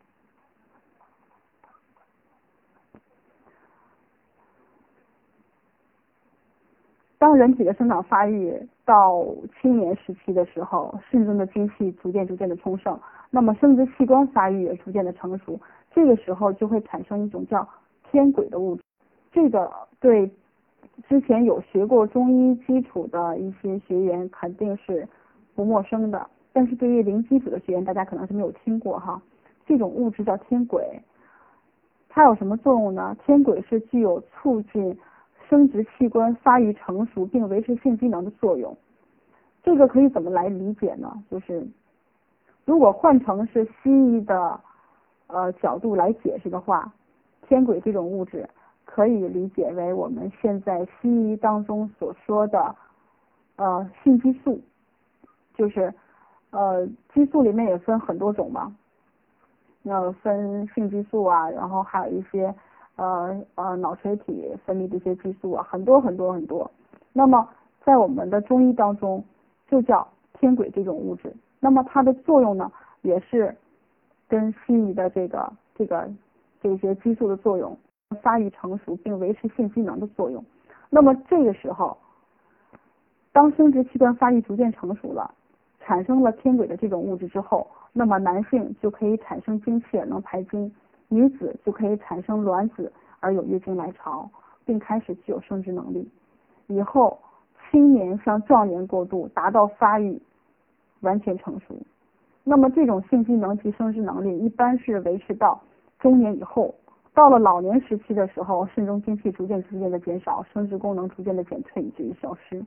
[7.20, 9.26] 当人体的生长发育到
[9.60, 12.98] 青年时期的时候，肾中的精气逐渐逐渐的充盛，
[13.30, 15.60] 那么生殖器官发育也逐渐的成熟，
[15.92, 17.68] 这个时候就会产生一种叫
[18.10, 18.82] 天癸的物质。
[19.32, 20.30] 这个对
[21.08, 25.08] 之前有学过中医基础的一些学员肯定是
[25.56, 29.22] 不陌生的，但是对于零基础的学员，大家可能是没有听过哈。
[29.66, 31.02] 这种物质叫天癸，
[32.08, 33.16] 它有什么作用呢？
[33.26, 34.98] 天癸是具有促进。
[35.48, 38.78] 生殖器官发育成熟并维持性机能的作用，
[39.64, 41.12] 这个可以怎么来理解呢？
[41.28, 41.68] 就是
[42.66, 44.62] 如果换成是西医的
[45.26, 46.94] 呃角度来解释的话，
[47.48, 48.48] 天癸这种物质
[48.90, 52.76] 可以理解为我们现在西医当中所说的
[53.58, 54.60] 呃性激素，
[55.54, 55.94] 就是
[56.50, 58.76] 呃激素里面也分很多种嘛，
[59.84, 62.54] 那分性激素啊，然后还有一些。
[63.02, 66.70] 呃呃，脑垂体分泌这些激素啊，很多很多很多。
[67.14, 67.48] 那么
[67.86, 69.24] 在我们的中医当中，
[69.70, 71.34] 就叫天癸这种物质。
[71.62, 72.70] 那么它的作用呢，
[73.02, 73.56] 也是
[74.28, 76.12] 跟西医的这个这个
[76.62, 77.78] 这些激素的作用，
[78.22, 80.44] 发育成熟并维持性机能的作用。
[80.90, 81.96] 那么这个时候，
[83.32, 85.32] 当生殖器官发育逐渐成熟了，
[85.80, 90.72] 产生了天癸的这种物质之后，那么男性就可以产生精气，能排精。
[91.08, 94.30] 女子就可以产生卵子而有月经来潮，
[94.66, 96.08] 并开始具有生殖能力。
[96.68, 97.20] 以后
[97.70, 100.20] 青年向壮年过渡，达到发育
[101.02, 101.76] 完全成熟。
[102.44, 105.62] 那么这种性机能及生殖能力一般是维持到
[106.00, 106.74] 中年以后。
[107.14, 112.64] 到了老年时期的时候，肾中精气逐渐逐渐的减少，生殖功能逐渐的减退，以至于消失。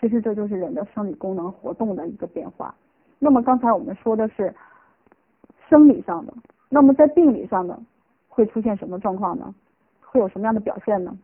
[0.00, 2.74] 其实这就是人的生理功能活动的一个变化。
[3.18, 4.54] 那么刚才我们说的是
[5.68, 6.32] 生理上的。
[6.68, 7.80] 那么在病理上呢，
[8.28, 9.54] 会出现什么状况呢？
[10.02, 11.16] 会有什么样的表现呢？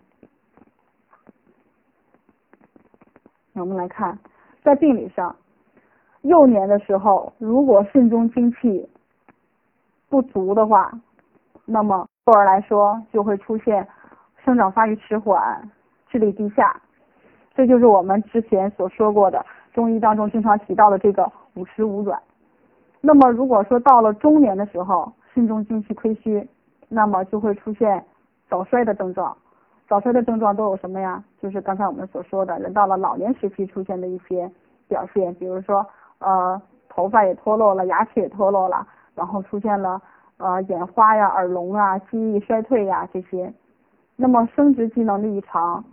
[3.52, 4.18] 我们来看，
[4.62, 5.36] 在病理上，
[6.22, 8.88] 幼年的时候，如果肾中精气
[10.08, 10.90] 不足的话，
[11.64, 13.86] 那么幼儿来说就会出现
[14.44, 15.70] 生长发育迟缓、
[16.08, 16.80] 智力低下，
[17.54, 22.20] 这就是我们之前所说过的中医当中经常提到的这个五迟五软。
[23.00, 26.48] 那么如果说到了中年的时候，肾中精气亏虚，
[26.88, 28.04] 那么就会出现
[28.48, 29.36] 早衰的症状。
[29.86, 31.22] 早衰的症状都有什么呀？
[31.40, 34.50] 就是刚才我们所说的，人到了老年时期出现的一些
[34.88, 35.84] 表现，比如说
[36.20, 40.00] 呃头发也脱落了，牙齿也脱落了，然后出现了
[40.44, 43.52] 呃眼花呀、耳聋啊、记忆衰退呀这些。
[44.16, 45.84] 那么生殖机能的异常，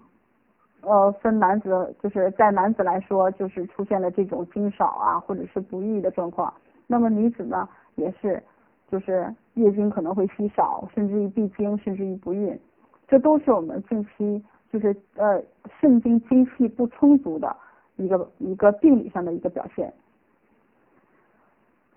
[0.82, 6.54] 呃分男子就是在男子来说，就是出现了这种精少啊，或者是不育的状况。
[6.88, 8.44] 那么女子呢，也是。
[8.92, 12.60] 就是月经可能会稀少，甚至于闭经，甚至于不孕，
[13.08, 15.42] 这都是我们近期就是呃
[15.80, 17.56] 肾精精气不充足的
[17.96, 19.94] 一个一个病理上的一个表现。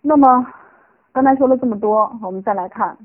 [0.03, 0.47] 那么
[1.15, 2.99] 刚才说了这么多，我们再来看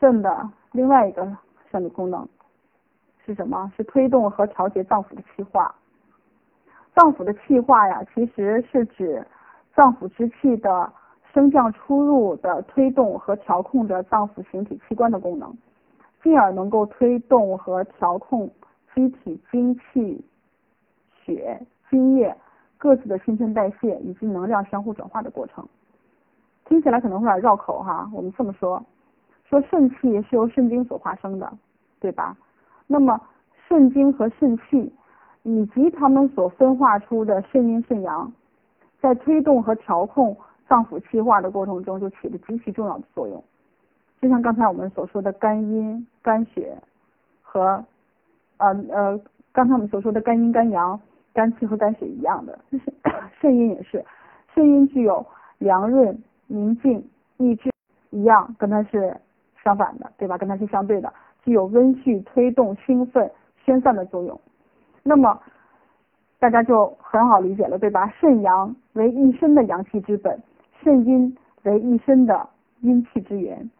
[0.00, 1.36] 肾的另外一个
[1.70, 2.26] 生理功能
[3.26, 3.70] 是什么？
[3.76, 5.74] 是推动和调节脏腑的气化。
[6.94, 9.22] 脏腑的气化呀，其实是指
[9.74, 10.90] 脏腑之气的。
[11.34, 15.50] 升降出入的推动和调控着脏腑形体器官的功能，
[16.22, 18.50] 进而能够推动和调控
[18.94, 20.22] 机体精气、
[21.24, 21.58] 血、
[21.88, 22.36] 津液
[22.76, 25.66] 各自的新陈代谢以及能量相互转化的过程。
[26.64, 28.84] 听起来可能会有点绕口哈，我们这么说，
[29.44, 31.52] 说肾气是由肾精所化生的，
[32.00, 32.36] 对吧？
[32.86, 33.20] 那么
[33.68, 34.92] 肾精和肾气
[35.42, 38.32] 以及它们所分化出的肾阴肾阳，
[39.00, 40.36] 在推动和调控。
[40.68, 43.44] 脏腑气化的过程中就起了极其重要的作用，
[44.22, 46.74] 就像刚才我们所说的肝阴、肝血
[47.42, 47.84] 和
[48.56, 49.20] 呃呃
[49.52, 50.98] 刚才我们所说的肝阴、肝阳、
[51.34, 52.84] 肝气和肝血一样的，就是
[53.38, 54.02] 肾阴也是，
[54.54, 55.26] 肾阴具有
[55.58, 56.18] 凉润、
[56.52, 57.02] 宁静、
[57.38, 57.70] 益智
[58.10, 59.16] 一样，跟它是
[59.64, 60.36] 相反的，对吧？
[60.36, 61.10] 跟它是相对的，
[61.42, 63.30] 具有温煦、推动、兴奋、
[63.64, 64.38] 宣散的作用。
[65.02, 65.40] 那么
[66.38, 68.06] 大家就很好理解了，对吧？
[68.20, 70.38] 肾阳为一身的阳气之本。
[70.82, 72.48] 肾阴为一身的
[72.80, 73.70] 阴气之源，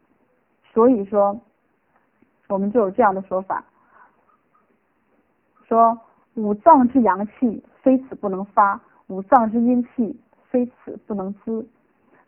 [0.73, 1.39] 所以说
[2.49, 3.65] 我们就有这样的说法，
[5.67, 6.01] 说
[6.35, 10.17] 五脏之阳气非此不能发，五脏之阴气
[10.49, 11.67] 非此不能滋。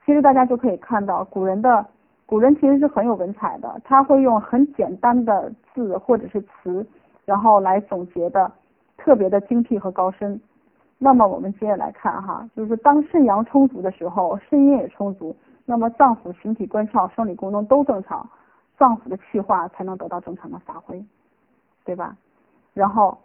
[0.05, 1.84] 其实大家就可以看到，古人的
[2.26, 6.86] 古人其实是很有文采的，他会用很简单的字或者是词，
[7.24, 8.50] 然后来总结的
[8.96, 10.40] 特别的精辟和高深。
[10.98, 15.34] 那么我们接着来看哈，就是当肾阳充足的时候，肾阴也充足，
[15.64, 18.28] 那么脏腑形体官窍生理功能都正常，
[18.78, 21.05] 脏腑的气化才能得到正常的发挥，
[21.84, 22.16] 对吧？
[22.72, 23.18] 然后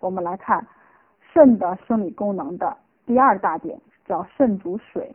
[0.00, 0.66] 我们来看
[1.32, 5.14] 肾的生理功能的第二大点，叫肾主水。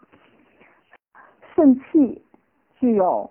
[1.62, 2.20] 肾气
[2.80, 3.30] 具有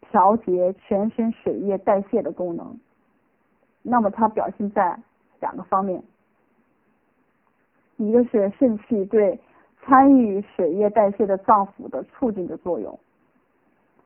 [0.00, 2.76] 调节全身水液代谢的功能，
[3.82, 4.98] 那么它表现在
[5.38, 6.02] 两个方面。
[7.98, 9.38] 一个是肾气对
[9.80, 12.98] 参与水液代谢的脏腑的促进的作用。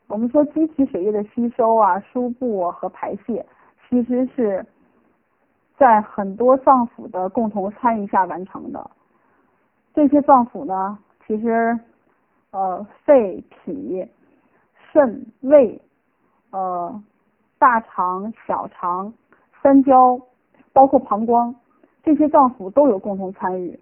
[0.08, 3.46] 我们说机体水液的吸收啊、输布和排泄，
[3.88, 4.66] 其实是
[5.78, 8.90] 在很多脏腑的共同参与下完成的。
[9.94, 11.80] 这些脏腑呢，其实
[12.50, 14.08] 呃肺、脾、
[14.92, 15.80] 肾、胃、
[16.50, 17.02] 呃
[17.58, 19.12] 大肠、小肠、
[19.62, 20.20] 三焦，
[20.72, 21.54] 包括膀胱。
[22.02, 23.78] 这些脏腑都有共同参与，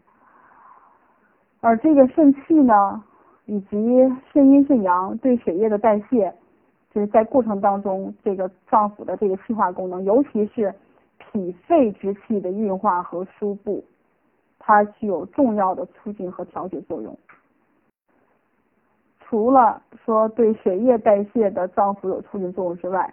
[1.60, 3.00] 而这个肾气呢，
[3.46, 3.78] 以及
[4.32, 6.34] 肾阴肾阳对血液的代谢，
[6.90, 10.74] 就是在过程当中，这个脏腑的这个气化功能，尤其是
[11.16, 13.84] 脾肺之气的运化和输布，
[14.58, 17.16] 它具有重要的促进和调节作用。
[19.28, 23.12] 除了说对血液代谢的脏腑有促进作用之外，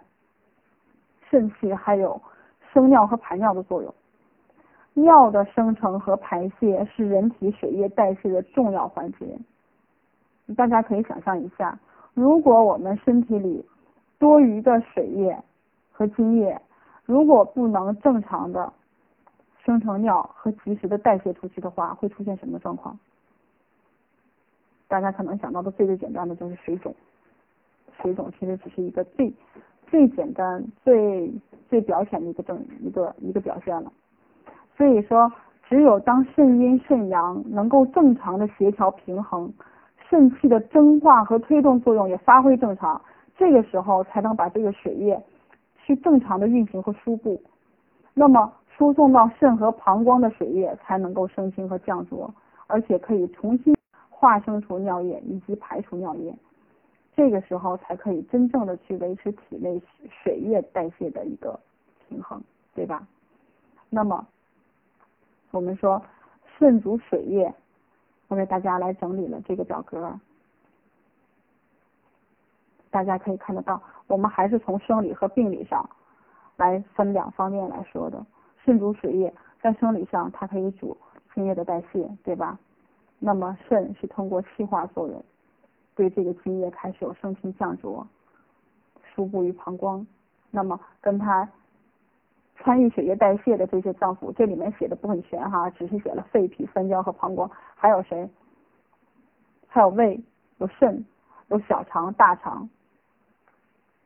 [1.28, 2.18] 肾气还有
[2.72, 3.94] 生尿和排尿的作用。
[4.94, 9.38] 尿的生成和排泄是人体水液代谢的重要环节。
[10.56, 11.78] 大家可以想象一下，
[12.14, 13.62] 如果我们身体里
[14.18, 15.38] 多余的水液
[15.92, 16.58] 和津液，
[17.04, 18.72] 如果不能正常的
[19.62, 22.98] 生成尿和及时的代谢出去的话，会出现什么状况？
[24.88, 26.94] 大家可能想到的最最简单的就是水肿。
[28.00, 29.32] 水肿其实只是一个最
[29.86, 31.32] 最简单、最
[31.68, 33.92] 最表浅的一个症一个一个表现了。
[34.76, 35.32] 所以说，
[35.68, 39.52] 只有当肾阴肾阳能够正常的协调平衡，
[40.08, 43.00] 肾气的蒸化和推动作用也发挥正常，
[43.36, 45.20] 这个时候才能把这个水液
[45.78, 47.40] 去正常的运行和输布，
[48.12, 52.32] 那么输送到肾和膀胱的水液才能够升清和降浊，
[52.66, 53.74] 而且可以重新
[54.18, 56.34] 化生出尿液以及排出尿液，
[57.14, 61.60] 这个时候才可以真正的去维持体内水液代谢的一个
[62.08, 62.42] 平衡，
[62.74, 63.06] 对吧？
[63.90, 64.26] 那么。
[65.52, 66.02] 我们说
[66.58, 67.54] 肾主水液，
[68.28, 70.18] 我给大家来整理了这个表格，
[72.90, 75.88] 大家可以看得到，我们还是从生理和病理上
[76.56, 78.26] 来分两方面来说的。
[78.64, 80.96] 肾主水液，在生理上它可以主
[81.32, 82.58] 津液的代谢，对吧？
[83.18, 85.24] 那么肾是通过气化作用，
[85.94, 88.06] 对这个津液开始有升清降浊，
[89.02, 90.06] 输布于膀胱，
[90.50, 91.48] 那么跟它。
[92.58, 98.28] 参与血液代谢的这些脏腑，这里面写的不很全哈，只是写了肺、脾、三焦和膀胱，还有谁？
[99.68, 100.18] 还有胃、
[100.56, 101.04] 有肾、
[101.48, 102.68] 有小肠、大肠。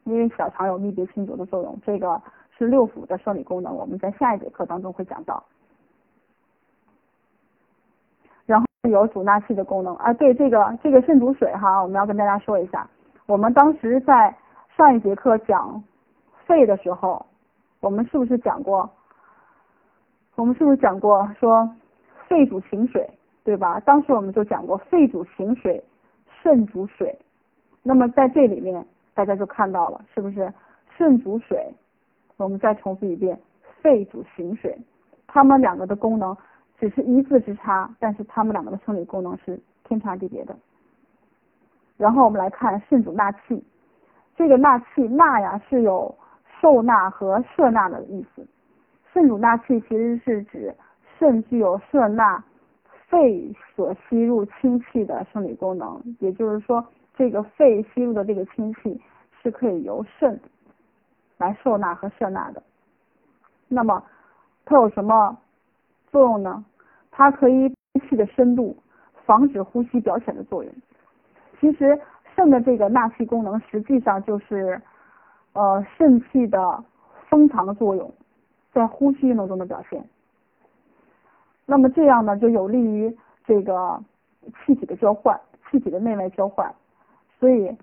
[0.03, 2.21] 因为小肠有泌别清浊的作用，这个
[2.59, 5.43] 是六腑的生理功能，我们在下一节课当中会讲到。
[8.47, 12.89] 然后有主纳气的功能啊，对这个这个肾主水哈，我们要跟大家说一下，
[13.26, 14.35] 我们当时在
[14.76, 15.83] 上一节课讲
[16.47, 17.24] 肺的时候。
[17.81, 18.91] 我们是不是讲过？
[20.35, 21.66] 我们是不是讲过说
[22.28, 23.09] 肺主行水，
[23.43, 23.81] 对吧？
[23.81, 25.83] 当时我们就讲过肺主行水，
[26.43, 27.18] 肾主水。
[27.83, 30.53] 那么在这里面，大家就看到了，是不是
[30.95, 31.72] 肾主水？
[32.37, 33.41] 我们再重复一遍，
[33.81, 34.78] 肺主行水。
[35.26, 36.37] 它们两个的功能
[36.81, 40.57] 只是一字之差，但是它们两个的生理功能是天差地别的。
[41.97, 43.62] 然后我们来看肾主纳气，
[44.35, 46.12] 这个纳气纳呀是有。
[46.62, 48.47] 受纳和摄纳的意思，
[49.14, 50.74] 肾主纳气其实是指
[51.18, 52.45] 肾具有摄纳
[53.09, 59.01] 肺所吸入氢气的生理功能，也就是说，这个肺吸入的这个氢气
[59.41, 60.39] 是可以由肾
[61.39, 62.62] 来受纳和摄纳的。
[63.66, 64.05] 那么
[64.66, 65.39] 它有什么
[66.11, 66.62] 作用呢？
[67.21, 67.68] 它可以
[68.09, 68.75] 气的深度，
[69.27, 70.73] 防止呼吸表浅的作用。
[71.61, 72.01] 其实
[72.35, 74.81] 肾的这个纳气功能实际上就是。
[75.53, 76.85] 呃，肾气的
[77.29, 78.14] 封藏作用，
[78.73, 80.01] 在呼吸运动中的表现。
[81.66, 83.12] 那么这样呢，就有利于
[83.45, 84.01] 这个
[84.64, 86.73] 气体的交换，气体的内外交换。
[87.41, 87.77] 所以，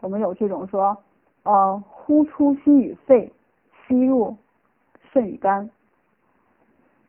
[0.00, 0.98] 我们有这种说，
[1.44, 3.32] 呃，呼出心与肺，
[3.86, 4.36] 吸入
[5.12, 5.70] 肾与肝。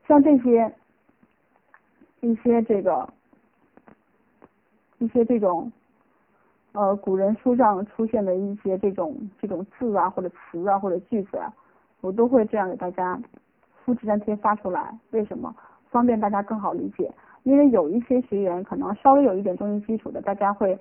[0.07, 0.71] 像这些
[2.21, 3.07] 一些这个
[4.97, 5.71] 一些这种
[6.73, 11.53] 呃古人书上出现的一些这种这种字啊或者词啊或者句子啊，
[12.01, 13.19] 我都会这样给大家
[13.83, 14.97] 复制粘贴发出来。
[15.11, 15.55] 为什么？
[15.89, 17.11] 方便大家更好理解。
[17.43, 20.77] 因为有一些学员可能稍微有一点中医基础的，大家会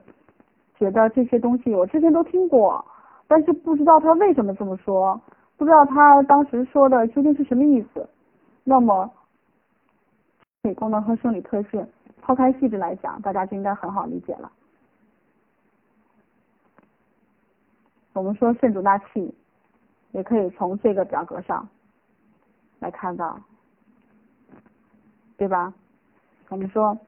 [0.76, 2.84] 觉得这些东西我之前都听过，
[3.28, 5.18] 但是不知道他为什么这么说，
[5.56, 8.06] 不知道他当时说的究竟是什么意思。
[8.64, 9.08] 那么，
[10.68, 11.86] 理功能和生理特性，
[12.20, 14.52] 抛开细致来讲，大家就应该很好理解了。
[18.12, 19.34] 我们说肾主纳气，
[20.12, 21.68] 也可以从这个表格上
[22.80, 23.40] 来看到，
[25.36, 25.72] 对吧？
[26.48, 26.98] 我们说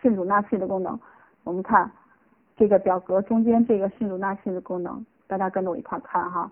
[0.00, 0.98] 肾主纳气的功能，
[1.44, 1.90] 我们看
[2.56, 6.50] 这个表格中间这个肾主纳气的功能，大家跟着我一块看哈。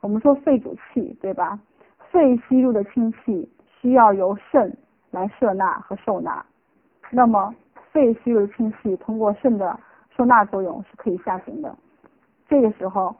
[0.00, 1.58] 我们说肺主气，对吧？
[2.10, 4.76] 肺吸入的清气需要由肾
[5.10, 6.44] 来摄纳和受纳，
[7.10, 7.54] 那么
[7.90, 9.78] 肺吸入的清气通过肾的
[10.16, 11.76] 收纳作用是可以下行的。
[12.48, 13.14] 这个时候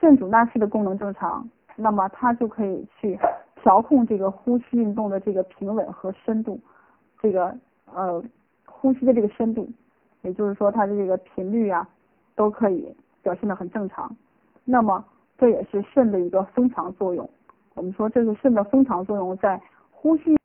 [0.00, 3.18] 肾主纳气的功能正常，那么它就可以去
[3.56, 6.58] 调控这个呼吸运动的这个平稳和深度。
[7.20, 7.56] 这个
[7.92, 8.22] 呃
[8.66, 9.68] 呼吸的这个深度，
[10.22, 11.88] 也就是说它的这个频率啊，
[12.34, 12.92] 都可以
[13.22, 14.12] 表现的很正常。
[14.64, 15.04] 那么
[15.38, 17.28] 这也是肾的一个封藏作用。
[17.74, 19.60] 我们说这是肾的封藏作用在
[19.92, 20.36] 呼吸。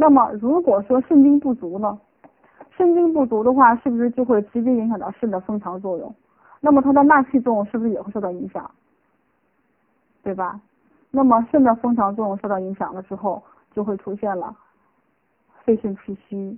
[0.00, 1.98] 那么如果说肾精不足呢？
[2.76, 6.14] 肾精不足的话，是不是就会直接影响到肾的封藏作用？
[6.60, 8.70] 那么它的纳气作用是不是也会受到影响？
[10.22, 10.60] 对吧？
[11.10, 13.42] 那么肾的封藏作用受到影响了之后，
[13.72, 14.56] 就会出现了。
[15.64, 16.56] 肺肾气虚，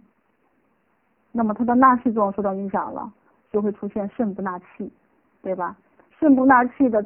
[1.32, 3.10] 那么它的纳气作用受到影响了，
[3.50, 4.92] 就会出现肾不纳气，
[5.40, 5.74] 对吧？
[6.18, 7.02] 肾不纳气的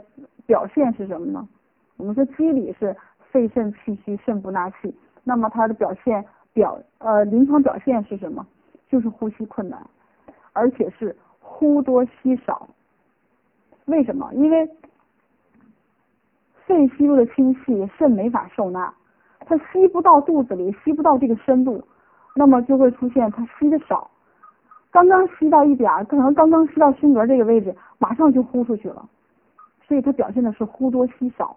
[0.46, 1.48] 表现是什么呢？
[1.96, 2.96] 我们说机理是
[3.30, 4.92] 肺肾气虚，肾不纳气，
[5.24, 8.46] 那么它的表现表呃临床表现是什么？
[8.88, 9.84] 就是呼吸困难，
[10.52, 12.68] 而且是呼多吸少。
[13.86, 14.32] 为什么？
[14.34, 14.70] 因为
[16.66, 18.94] 肺吸入的清气，肾没法受纳，
[19.40, 21.82] 它吸不到肚子里，吸不到这个深度。
[22.36, 24.10] 那么就会出现它吸的少，
[24.90, 29.08] 刚刚吸到一点儿，可能刚刚吸到胸膈这个位置，马上就呼出去了，
[29.86, 31.56] 所以它表现的是呼多吸少，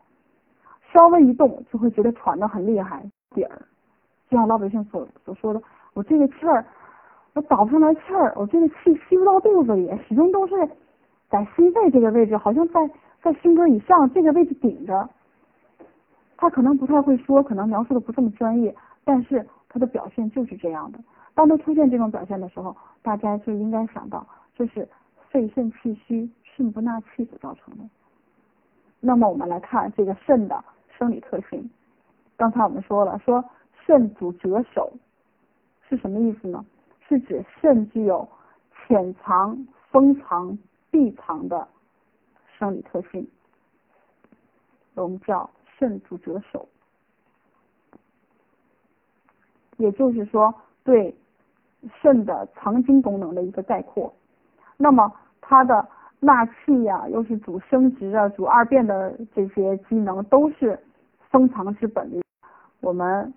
[0.93, 3.61] 稍微一动就会觉得喘的很厉害，底儿，
[4.29, 5.61] 就像老百姓所所说的，
[5.93, 6.65] 我这个气儿，
[7.33, 8.75] 我倒不上来气儿，我这个气
[9.09, 10.55] 吸不到肚子里，始终都是
[11.29, 12.89] 在心肺这个位置，好像在
[13.21, 15.09] 在胸膈以上这个位置顶着，
[16.37, 19.45] 他可能不太会说，可能描述的不这么专业，但是。
[19.69, 20.99] 他的表现就是这样的。
[21.35, 24.25] 当他出现这种表现的时候，大家就应该想到，
[24.55, 24.87] 这是
[25.29, 27.83] 肺肾气虚、肾不纳气所造成的。
[29.01, 30.63] 那么我们来看这个肾的
[30.97, 31.69] 生理特性。
[32.37, 33.43] 刚才我们说了，说
[33.85, 34.93] 肾主折守，
[35.89, 36.63] 是什么意思呢？
[37.07, 38.27] 是指肾具有
[38.85, 39.57] 潜藏、
[39.89, 40.57] 封藏、
[40.91, 41.67] 闭藏的
[42.57, 43.27] 生理特性，
[44.93, 46.67] 我们叫肾主折守。
[49.77, 51.15] 也就是说，对
[52.01, 54.13] 肾的藏精功能的一个概括。
[54.75, 55.87] 那么它的
[56.19, 60.77] 纳气呀，又是主生殖啊、主二便的这些机能，都是
[61.31, 62.11] 封藏之本。
[62.79, 63.33] 我们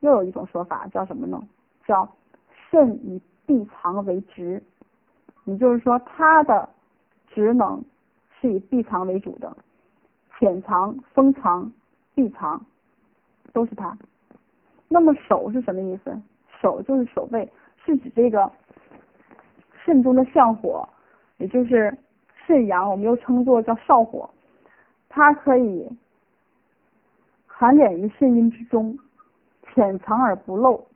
[0.00, 1.42] 又有一种说法叫什么呢？
[1.86, 2.08] 叫
[2.70, 4.62] 肾以闭藏为职。
[5.44, 6.68] 也就是说，它的
[7.28, 7.82] 职能
[8.38, 9.56] 是以闭藏为主的，
[10.38, 11.72] 潜藏、封藏、
[12.14, 12.64] 闭藏
[13.52, 13.96] 都是它。
[14.88, 16.20] 那么手是什么意思？
[16.60, 17.50] 手就是手背，
[17.84, 18.50] 是指这个
[19.84, 20.86] 肾中的相火，
[21.38, 21.96] 也就是
[22.46, 24.28] 肾阳，我们又称作叫少火，
[25.08, 25.88] 它可以
[27.58, 28.96] 含敛于肾阴之中，
[29.74, 30.86] 潜藏而不露，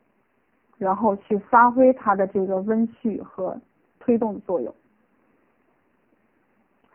[0.79, 3.61] 然后去发挥它的这个温煦和
[3.99, 4.73] 推动的作用。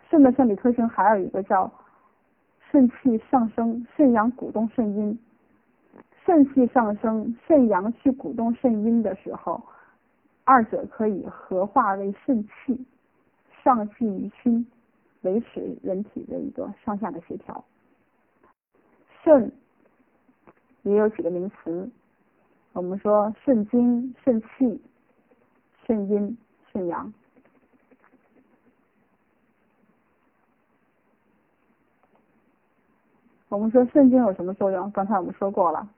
[0.10, 1.70] 肾的生理特性还有一个叫
[2.72, 5.20] 肾气上升，肾阳鼓动肾阴。
[6.26, 9.62] 肾气上升，肾阳去鼓动肾阴的时候，
[10.46, 12.86] 二者可以合化为肾气，
[13.62, 14.66] 上气于心，
[15.24, 17.62] 维持人体的一个上下的协调。
[19.28, 19.52] 肾
[20.84, 21.92] 也有几个名词，
[22.72, 24.82] 我们说肾精、肾气、
[25.86, 26.38] 肾阴、
[26.72, 27.14] 肾阳。
[33.50, 34.90] 我们说肾精有什么作用？
[34.92, 35.90] 刚才我们说过了。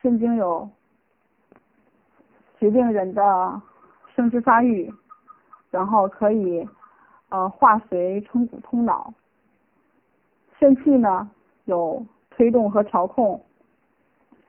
[0.00, 0.66] 肾经有
[2.58, 3.60] 决定人的
[4.16, 4.90] 生殖发育，
[5.70, 6.66] 然后可以
[7.28, 9.12] 呃化髓冲骨通脑。
[10.58, 11.30] 肾气呢
[11.66, 12.06] 有
[12.38, 13.44] 推动和调控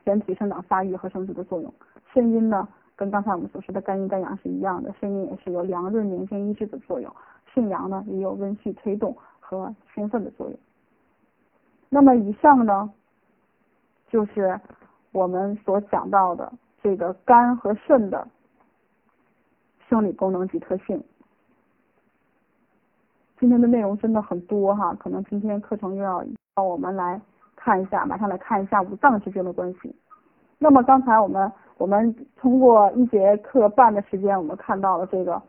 [0.03, 1.73] 人体生长发育和生殖的作用。
[2.13, 7.11] 肾阴呢跟刚才我们所说的肝阴肝阳是一样的，肾阴也是有凉润宁静抑制的作用，
[7.51, 10.59] 肾阳呢也有温煦推动和兴奋的作用。
[11.89, 12.93] 那么以上呢，
[14.07, 14.59] 就是
[15.11, 18.27] 我们所讲到的这个肝和肾的
[19.87, 21.03] 生理功能及特性。
[23.39, 26.23] 今天的内容真的很多哈，可能今天课程又要
[26.55, 27.19] 让我们来
[27.59, 29.93] 看一下，马上来看一下五脏之间的关系。
[30.57, 35.41] 那么刚才我们我们通过一节课半的时间，我们看到了这个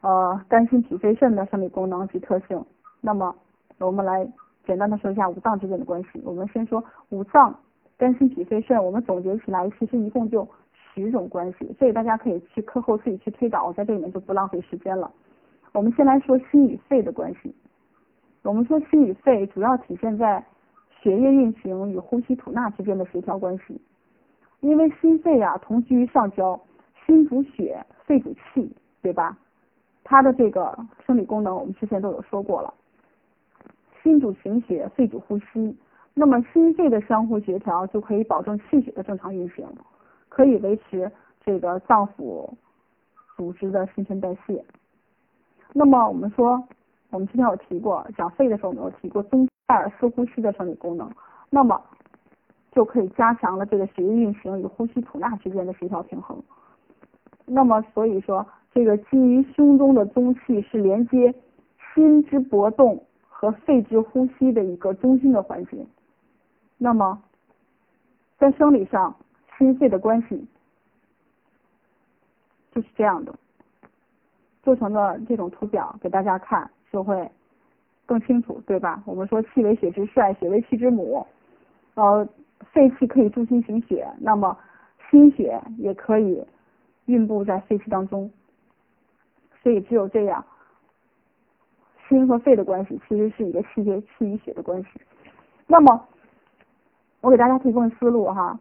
[0.00, 2.64] 呃肝心脾肺肾的生理功能及特性。
[3.00, 3.34] 那么
[3.78, 4.26] 我们来。
[4.66, 6.22] 简单的说一下五脏之间的关系。
[6.22, 7.52] 我们先说五脏，
[7.98, 15.10] 肝心脾肺肾，我们总结起来其实一共就十种关系，所以大家可以去课后自己去推导，我在这里面就不浪费时间了。
[15.72, 17.52] 我们先来说心与肺的关系。
[18.42, 20.44] 我们说心与肺主要体现在
[21.02, 23.80] 血液运行与呼吸吐纳之间的协调关系。
[24.60, 26.60] 因为心肺啊同居于上焦，
[27.06, 28.70] 心主血，肺主气，
[29.00, 29.36] 对吧？
[30.04, 30.76] 它的这个
[31.06, 32.74] 生理功能我们之前都有说过了。
[34.02, 35.76] 心主行血，肺主呼吸。
[36.12, 39.66] 那么心肺的相互协调，就可以保证气血的正常运行，
[40.28, 41.10] 可以维持
[41.44, 42.50] 这个脏腑
[43.36, 44.62] 组织的新陈代谢。
[45.72, 46.62] 那么我们说，
[47.10, 51.08] 我们之前有提过，讲肺的时候我们有提过宗塞尔斯呼吸的生理功能，
[51.48, 51.80] 那么
[52.72, 56.36] 就可以加强了这个血液运行与呼吸吐纳之间的协调平衡。
[57.46, 61.32] 那么所以说，这个基于胸中的宗气是连接
[61.94, 63.04] 心之搏动。
[63.28, 65.86] 和肺之呼吸的一个中心的环节。
[66.76, 67.22] 那么，
[68.38, 69.16] 在生理上，
[69.56, 70.46] 心肺的关系
[72.70, 73.34] 就是这样的。
[74.62, 77.30] 做成的这种图表给大家看，就会
[78.10, 79.00] 更清楚，对吧？
[79.06, 81.24] 我们说气为血之帅，血为气之母。
[81.94, 82.28] 呃，
[82.72, 84.58] 肺气可以助心行血，那么
[85.08, 86.44] 心血也可以
[87.04, 88.28] 运布在肺气当中。
[89.62, 90.44] 所以只有这样。
[92.08, 94.88] 心和肺的关系其实是一个气血气与血的关系。
[95.68, 96.04] 那么，
[97.20, 98.58] 我给大家提供思路哈，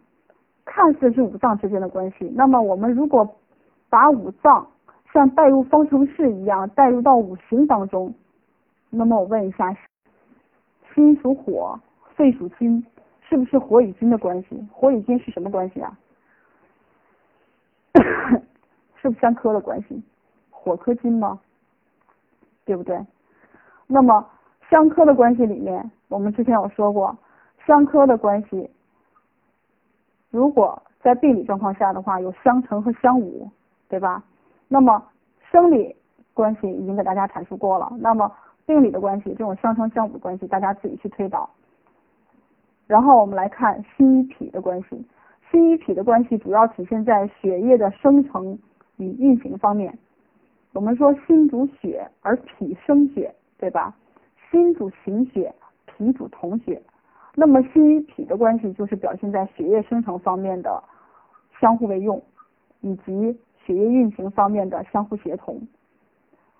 [0.64, 2.32] 看似是五脏之间的关系。
[2.36, 3.28] 那么我们如果
[3.89, 4.68] 把五脏
[5.12, 8.14] 像带入方程式一样带入到五行当中，
[8.89, 9.75] 那么我问一下，
[10.93, 11.79] 心属火，
[12.15, 12.85] 肺属金，
[13.21, 14.67] 是不是火与金的关系？
[14.71, 15.97] 火与金是什么关系啊？
[19.01, 20.01] 是不是相克的关系？
[20.49, 21.39] 火克金吗？
[22.65, 22.99] 对不对？
[23.87, 24.27] 那么
[24.69, 27.17] 相克的关系里面，我们之前有说过，
[27.65, 28.69] 相克的关系，
[30.29, 33.49] 如果在病理状况下的话，有相乘和相侮，
[33.87, 34.23] 对吧？
[34.67, 35.03] 那么
[35.51, 35.95] 生理
[36.33, 38.31] 关系已经给大家阐述过了，那么
[38.70, 41.49] 病理的关系，这种相生相补的关系，大家自己去推导。
[42.86, 45.03] 然后我们来看心与脾的关系，
[45.49, 48.59] 心与脾的关系主要体现在血液的生成
[48.97, 49.97] 与运行方面。
[50.74, 53.34] 我们说心主血，而脾生血。
[53.57, 53.93] 对吧？
[54.49, 55.53] 心主行血，
[55.86, 56.82] 脾主统血。
[57.36, 60.82] 那么心与脾的关系就是表现在血液生成方面的
[61.59, 62.24] 相互为用，
[62.80, 65.59] 以及血液运行方面的相互协同。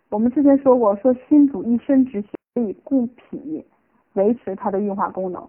[0.10, 3.66] 我们之前说过，说心主一身之血，可以固脾，
[4.14, 5.48] 维持它的运化功能。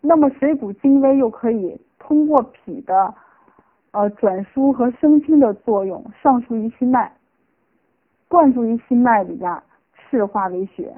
[0.00, 3.14] 那么水谷精微又可以通过脾的
[3.92, 7.12] 呃转输和升清的作用，上输于心脉，
[8.28, 9.62] 灌注于心脉里边。
[10.10, 10.94] 赤化为血，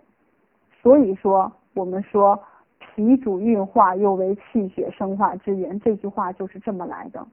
[0.82, 2.36] 所以说我们说
[2.80, 7.24] 脾主运化，又为气血生化之源，这句话就是这么来的，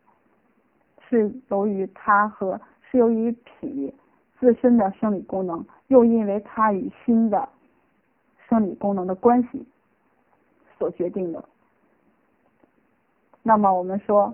[1.09, 3.91] 是由于它和是由于脾
[4.41, 7.47] 自身的生理功能，又因为它与心的
[8.49, 9.63] 生理功能的关系
[10.79, 11.45] 所决定的。
[13.43, 14.33] 那么我们说，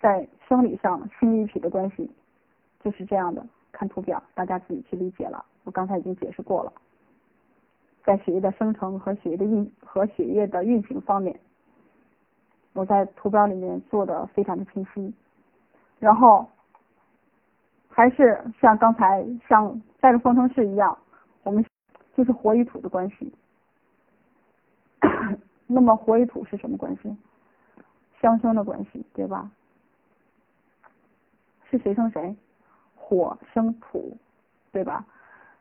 [0.00, 2.08] 在生理上，心与脾的关系
[2.78, 3.44] 就是这样的。
[3.72, 5.44] 看图表，大家自己去理解了。
[5.64, 6.72] 我刚才已经解释过了，
[8.04, 11.40] 在血液的生成和血液的运和血液的运行方面，
[12.72, 15.12] 我在图表里面做的非常的清晰。
[15.98, 16.48] 然后
[17.90, 20.96] 还是像刚才像带入方程式一样，
[21.42, 21.62] 我们
[22.14, 23.32] 就是火与土的关系。
[25.66, 27.14] 那么火与土是什么关系？
[28.20, 29.50] 相生的关系，对吧？
[31.70, 32.34] 是谁生谁？
[32.94, 34.16] 火生土，
[34.72, 35.04] 对吧？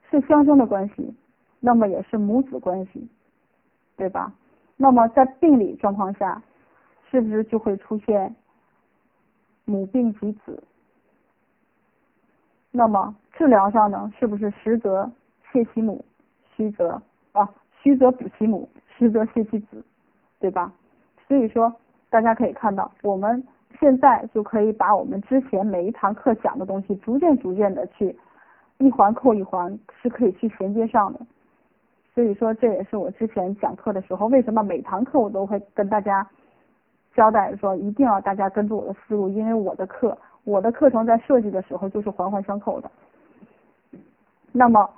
[0.09, 1.13] 是相生的关系，
[1.59, 3.07] 那么也是母子关系，
[3.95, 4.33] 对吧？
[4.77, 6.41] 那么在病理状况下，
[7.09, 8.35] 是不是就会出现
[9.65, 10.63] 母病及子？
[12.71, 15.09] 那么治疗上呢，是不是实则
[15.51, 16.03] 泻其母，
[16.55, 17.01] 虚则
[17.31, 17.49] 啊
[17.81, 19.83] 虚则补其母，实则泻其子，
[20.39, 20.71] 对吧？
[21.27, 21.73] 所以说
[22.09, 23.43] 大家可以看到，我们
[23.79, 28.15] 现在就可以把我们之前每一堂课讲的东西，逐渐逐渐的去
[28.77, 31.19] 一环扣一环，是可以去衔接上的。
[32.13, 36.27] 所以说，这也是我之前讲课的时候，为什么每堂课我都会跟大家
[37.15, 42.89] 交代说，一定要大家跟住我的思路，因为我的课，我的课程在设计的时候就是环环相扣的。
[44.51, 44.89] 那么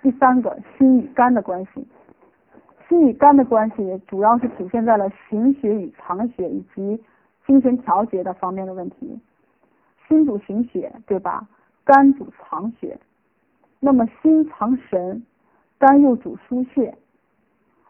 [0.00, 1.86] 第三个，心与肝的关系，
[2.88, 7.02] 心与肝的关系主要是体现在了行血与藏血以及
[7.46, 9.20] 精神调节的方面的问题。
[10.08, 11.46] 心主行血，对吧？
[11.84, 12.98] 肝主藏血，
[13.80, 15.24] 那么心藏神。
[15.78, 16.96] 肝又主疏泄，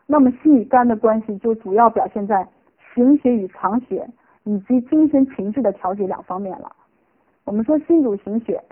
[0.07, 2.49] 那么心与肝的关系就主要表现在
[2.95, 4.09] 行血与藏血
[4.45, 6.75] 以及精神情志的调节两方面了。
[7.45, 8.63] 我们说心主行血，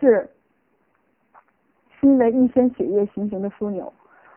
[0.00, 0.28] 是
[2.00, 3.92] 心为一身血液行行的枢纽，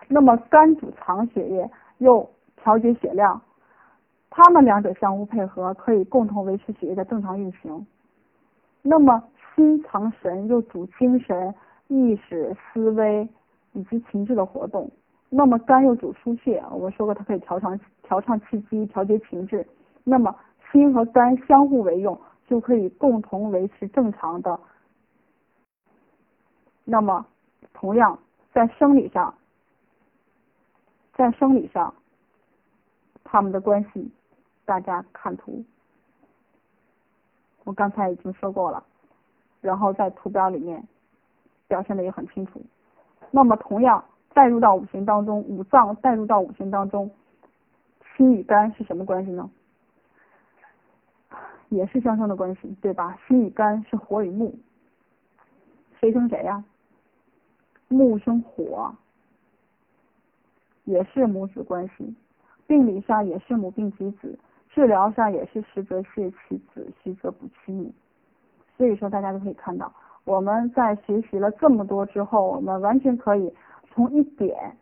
[0.08, 3.42] 那么肝主藏血液，又调节血量，
[4.30, 7.86] 它们两者相互配合，可以共同维持血液的正常运行。
[8.82, 9.24] 那么
[9.56, 11.54] 心藏神，又主精神。
[11.88, 13.30] 意识、思维
[13.74, 14.90] 以及情志的活动，
[15.30, 19.68] 那么肝又主疏泄，我们说过它可以调畅、调畅气机、调节情志。
[20.04, 20.34] 那么
[20.72, 24.60] 心和肝相互为用，就可以共同维持正常的。
[26.84, 27.26] 那么
[27.74, 28.18] 同样
[28.54, 29.34] 在生理上，
[31.14, 31.94] 在生理上，
[33.24, 34.12] 它们的关系，
[34.64, 35.64] 大家看图，
[37.64, 38.84] 我刚才已经说过了，
[39.62, 40.82] 然后在图表里面。
[41.68, 42.62] 表现的也很清楚。
[43.32, 47.10] 那么，同样带入到五行当中，五脏带入到五行当中，
[48.16, 49.50] 心与肝是什么关系呢？
[51.70, 53.18] 也是相生的关系，对吧？
[53.28, 54.56] 心与肝是火与木，
[56.00, 56.64] 谁生谁呀？
[57.88, 58.96] 木生火，
[60.84, 62.16] 也是母子关系。
[62.68, 64.38] 病理上也是母病及子，
[64.70, 67.94] 治疗上也是实则泻其子，虚则补其母。
[68.78, 69.92] 所以说，大家都可以看到。
[70.24, 73.54] 我们在学习了这么多之后，我们完全可以
[73.92, 74.76] 从一点，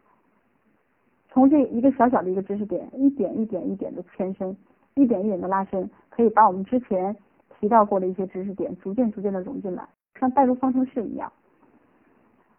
[1.33, 4.55] 从这一个小小的一个知识点，一点一点一点的牵伸，
[4.93, 7.15] 一点一点的拉伸，可以把我们之前
[7.59, 9.83] 提到过的一些知识点，逐渐逐渐的融进来，
[10.19, 11.31] 像代入方程式一样。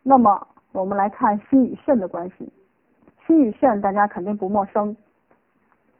[0.02, 2.52] 那么我们来看心与肾的关系，
[3.24, 4.96] 心与肾大家肯定不陌生，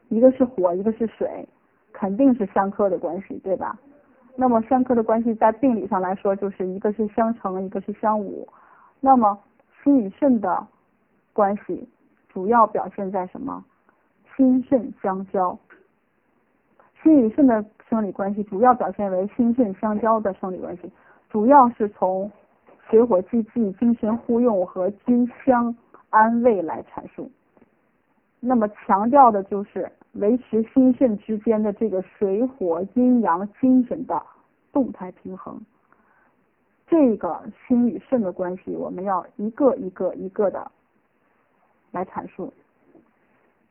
[0.09, 1.47] 一个是火，一个是水，
[1.93, 3.79] 肯定是相克的关系，对吧？
[4.35, 8.45] 那么相克的关系在病理上来说，就是一个是相乘，一个是相侮。
[8.99, 9.39] 那么
[9.81, 10.67] 心与肾的
[11.31, 11.87] 关系
[12.35, 13.63] 主要表现在什么？
[14.35, 15.57] 心肾相交。
[17.01, 20.91] 心与肾的生理关系主要表现为心肾相交的生理关系，
[21.29, 22.29] 主要是从
[22.89, 25.73] 水火既济、精神互用和均相
[26.09, 27.31] 安慰来阐述。
[28.41, 34.21] 那么强调的就是维持心肾之间的这个水火阴阳精神的
[34.73, 35.57] 动态平衡。
[36.85, 40.69] 这个心与肾的关系，我们要一个一个一个的
[41.91, 42.53] 来阐述。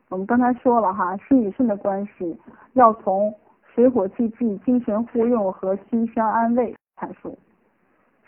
[0.09, 2.39] 我们刚才说了哈，心与肾的关系
[2.75, 3.35] 要从
[3.75, 7.39] 水火既济、精神互用和心相安慰阐述。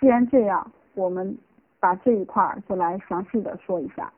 [0.01, 1.39] 既然这样，我们
[1.79, 4.13] 把这一块儿就来详细的说一下。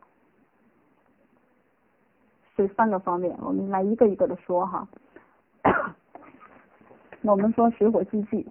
[2.56, 4.88] 这三个方面，我们来一个一个的说哈。
[7.22, 8.46] 我们说水火既济，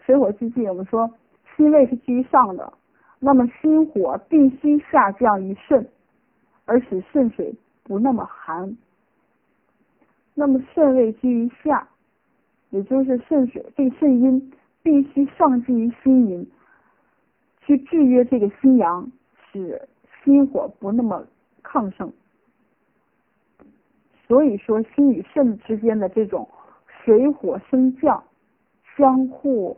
[0.00, 1.08] 水火既济，我们说
[1.60, 2.72] 心位是居于上的，
[3.18, 5.86] 那么心火必须下降于肾，
[6.64, 8.74] 而使肾水不那么寒。
[10.32, 11.86] 那么肾位居于下，
[12.70, 14.52] 也就是肾水这个肾阴
[14.82, 16.50] 必须上进于心阴，
[17.60, 19.12] 去制约这个心阳。
[19.52, 19.88] 使
[20.22, 21.26] 心火不那么
[21.64, 22.12] 亢盛，
[24.28, 26.48] 所以说心与肾之间的这种
[26.86, 28.22] 水火升降、
[28.96, 29.76] 相互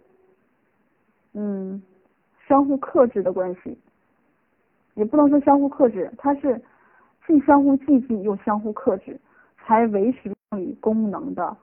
[1.35, 1.83] 嗯
[2.47, 3.78] 相互克制的关系，
[4.95, 6.61] 也不能说相互克制，它是
[7.26, 9.18] 既相互寂静又相互克制，
[9.59, 11.57] 才维持与功能的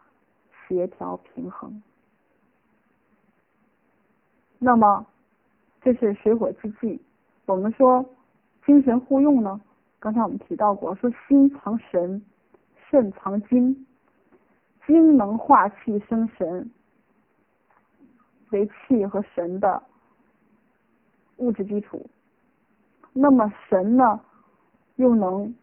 [0.68, 1.82] 协调平衡。
[4.58, 5.06] 那么
[5.82, 7.00] 这是水火之气。
[7.46, 8.04] 我们说
[8.66, 9.60] 精神互用呢，
[10.00, 12.22] 刚才我们提到过，说心藏神，
[12.90, 13.86] 肾藏精，
[14.86, 16.70] 精能化气生神，
[18.52, 19.82] 为气和神的
[21.38, 22.06] 物质基础。
[23.14, 24.20] 那么神呢，
[24.95, 25.54] 又能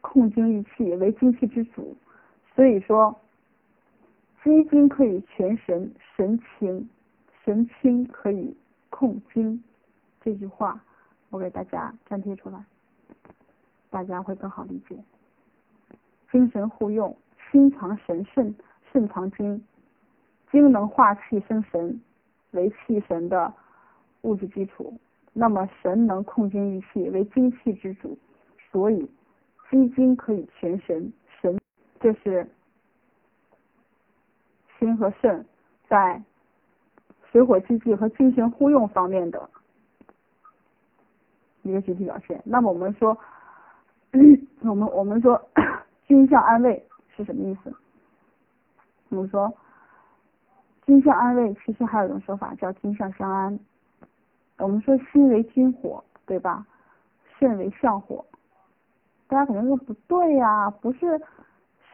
[0.00, 1.96] 控精御气，为精气之主。
[2.54, 3.18] 所以说，
[4.42, 6.88] 积精可以全神，神清，
[7.44, 8.56] 神清可以
[8.88, 9.62] 控精。
[10.20, 10.80] 这句话。
[11.32, 12.64] 我给大家粘贴出来。
[13.88, 14.96] 大家会更好理解。
[16.32, 17.16] 精神互用，
[17.52, 18.52] 心藏神肾，
[18.90, 19.64] 肾藏精，
[20.50, 22.00] 精能化气生神，
[22.52, 23.52] 为气神的
[24.22, 24.98] 物质基础。
[25.32, 28.18] 那么神能控精御气，为精气之主，
[28.70, 29.10] 所以
[29.70, 31.12] 积精可以全神。
[31.40, 31.58] 神
[32.00, 32.46] 这是
[34.78, 35.44] 心和肾
[35.88, 36.22] 在
[37.30, 39.48] 水火既济和精神互用方面的
[41.62, 42.42] 一个具体表现。
[42.44, 43.16] 那么我们说，
[44.62, 45.40] 我们我们说。
[46.10, 46.84] 君相安慰
[47.14, 47.72] 是什么意思？
[49.10, 49.56] 我们说，
[50.90, 53.56] 心相安慰，其实还有一种说法叫心相相安。
[54.58, 56.66] 我们说心为君火，对吧？
[57.38, 58.24] 肾为相火。
[59.28, 61.22] 大家可能说不对呀，不是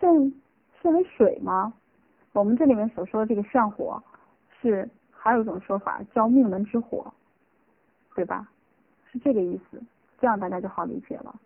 [0.01, 0.33] 肾
[0.81, 1.75] 肾为水吗？
[2.33, 4.03] 我们这里面所说的这个相火，
[4.63, 7.13] 是还有一种说法叫命门之火，
[8.15, 8.49] 对吧？
[9.13, 9.79] 是这个意思，
[10.19, 11.39] 这样大家就好理解了。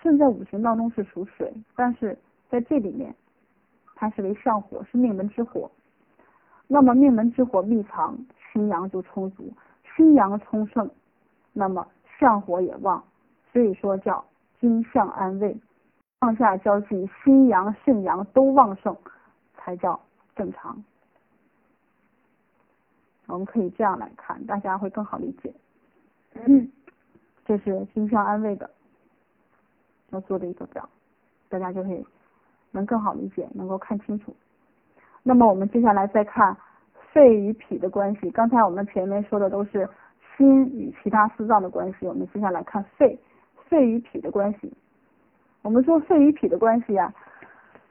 [0.00, 2.18] 肾在五行当中是属水，但是
[2.48, 3.14] 在这里面，
[3.94, 5.70] 它是为上火，是命门之火。
[6.66, 8.16] 那么命门之火密藏，
[8.52, 9.52] 心阳就充足，
[9.94, 10.90] 心阳充盛，
[11.52, 11.86] 那么
[12.18, 13.02] 相火也旺，
[13.52, 14.24] 所以说叫
[14.58, 15.56] 金相安慰，
[16.20, 18.96] 上下交际，心阳肾阳都旺盛，
[19.56, 20.00] 才叫
[20.34, 20.82] 正常。
[23.26, 25.54] 我们可以这样来看，大家会更好理解。
[26.34, 26.70] 嗯，
[27.44, 28.70] 这是金相安慰的。
[30.10, 30.88] 要做的一个表，
[31.48, 32.04] 大家就会
[32.70, 34.34] 能更好理解，能够看清楚。
[35.26, 36.56] 那么我们接下来再看
[37.12, 38.30] 肺与脾的关系。
[38.30, 39.88] 刚才我们前面说的都是
[40.36, 43.18] 心与其他四脏的关系，我们接下来看肺，
[43.68, 44.72] 肺与脾的关系。
[45.62, 47.12] 我们说肺与脾的关系啊，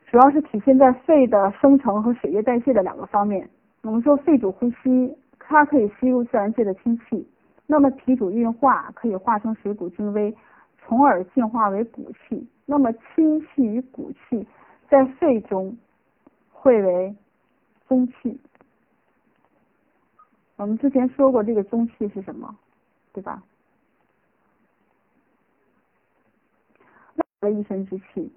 [0.06, 3.50] 主要是体现在肺的生成和水液代谢的两个方面。
[3.82, 7.26] 我们说肺主呼吸，它可以吸入自然界的氢气；
[7.66, 10.34] 那么脾主运化，可以化成水谷精微。
[10.86, 14.46] 从而进化为骨气，那么氢气与骨气
[14.90, 15.74] 在肺中
[16.52, 17.16] 会为
[17.88, 18.40] 宗气。
[20.56, 22.56] 我们之前说过这个宗气是什么，
[23.12, 23.44] 对吧？
[27.40, 28.32] 那一身之气，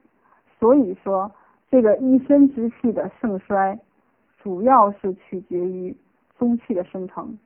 [0.59, 1.31] 所以说
[1.71, 3.79] 这个一身之气的盛衰，
[4.39, 5.97] 主要是取决于
[6.37, 7.39] 宗气的生成。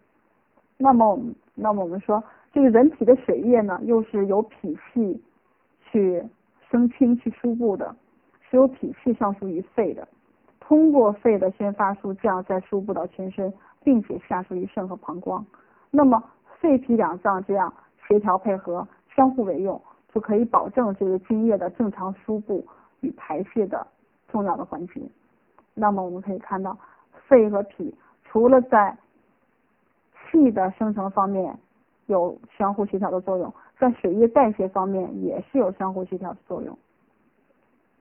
[0.79, 2.23] 那么我们，那么我们说。
[2.53, 5.23] 这个人体的水液呢，又是由脾气
[5.85, 6.21] 去
[6.69, 7.95] 生清去输布的，
[8.51, 10.09] 是由脾气上输于肺的，
[10.71, 13.53] 通过肺的宣发输降，再输布到全身，
[13.83, 15.45] 并且下输于肾和膀胱。
[15.91, 16.23] 那么
[16.61, 17.75] 肺脾两脏这样
[18.07, 22.65] 协调配合，相互为用，就可以保证这个津液的正常输布
[23.01, 23.85] 与排泄的
[24.29, 25.03] 重要的环节。
[25.75, 26.79] 那么我们可以看到，
[27.27, 27.93] 肺和脾
[28.23, 28.97] 除了在
[30.31, 31.59] 气的生成方面，
[32.07, 36.79] 有相互协调的作用，在水液代谢方面也是有相互协调的作用。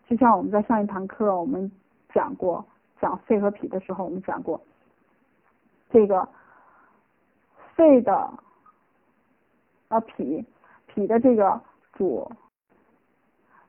[0.06, 1.72] 就像我们在上一堂课我们
[2.14, 2.66] 讲过，
[3.00, 4.60] 讲肺和脾的时候，我们讲过，
[5.90, 6.28] 这个
[7.76, 8.14] 肺的
[9.88, 10.46] 啊脾
[10.88, 11.62] 脾的这个
[11.94, 12.32] 主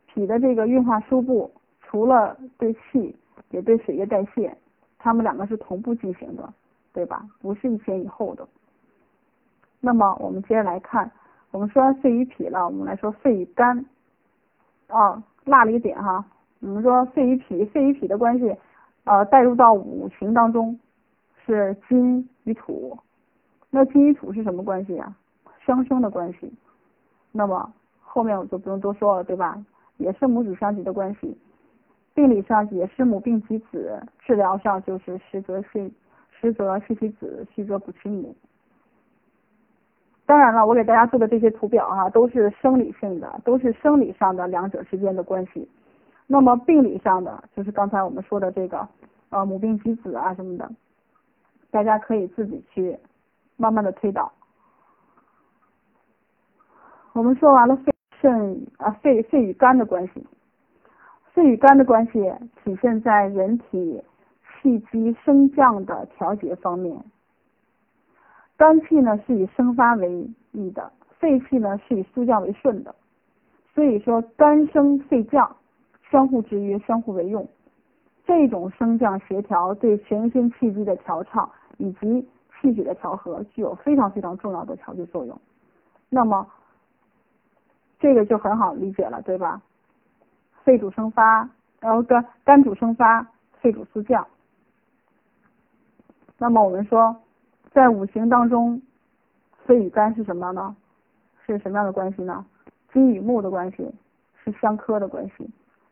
[0.07, 1.51] 脾的这个运化输布，
[1.83, 3.17] 除了对气，
[3.51, 4.57] 也对水液代谢，
[4.99, 6.53] 它们两个是同步进行的，
[6.93, 7.25] 对吧？
[7.41, 8.47] 不是一前一后的。
[9.81, 11.11] 那么我们接着来看，
[11.53, 13.85] 我们说完肺与脾了，我们来说肺与肝。
[14.89, 16.25] 啊，落了一点哈，
[16.61, 18.55] 我们说肺与脾，肺与脾的关系，
[19.05, 20.79] 呃，带入到五行当中
[21.45, 22.99] 是金与土。
[23.71, 25.15] 那金与土是什么关系呀？
[25.65, 26.53] 相生的关系。
[27.33, 29.57] 那么后面我就不用多说了，对吧？
[29.97, 31.37] 也是母子相及的关系。
[32.13, 35.93] 病理上也是母病其子，治疗上就是实则系
[36.31, 38.35] 实则虚其子，虚则补其母。
[40.27, 45.67] 当然了，我给大家做的这些图表哈，都是生理性的，都是生理上的两者之间的关系。
[46.33, 48.89] 那么病理上的，就是刚才我们说的这个，
[49.31, 50.71] 呃，母病及子啊什么的，
[51.73, 52.97] 大家可以自己去
[53.57, 54.31] 慢慢的推导。
[57.15, 60.25] 我们说完了肺肾啊肺肺与肝的关系，
[61.33, 64.01] 肺与肝的关系体现在人体
[64.63, 66.97] 气机升降的调节方面。
[68.57, 72.95] 肝气呢是以生发为宜的，肺气呢是以肃降为顺的，
[73.75, 75.57] 所以说肝升肺降，
[76.11, 77.47] 相互制约，相互为用。
[78.27, 82.29] 这种升降协调对全身气机的调畅以及
[82.61, 85.41] 气血的调和具有非常非常重要的调节作用。
[86.09, 86.47] 那么
[87.99, 89.61] 这个就很好理解了，对吧？
[90.65, 91.49] 肺主生发，
[91.81, 93.27] 然后肝肝主生发，
[93.61, 94.27] 肺主肃降。
[96.39, 97.17] 那么我们说。
[97.73, 98.83] 在五行当中，
[99.65, 100.75] 肺与肝是什么呢？
[101.47, 102.45] 是什么样的关系呢？
[102.93, 103.89] 金与木的关系
[104.43, 105.49] 是相克的关系，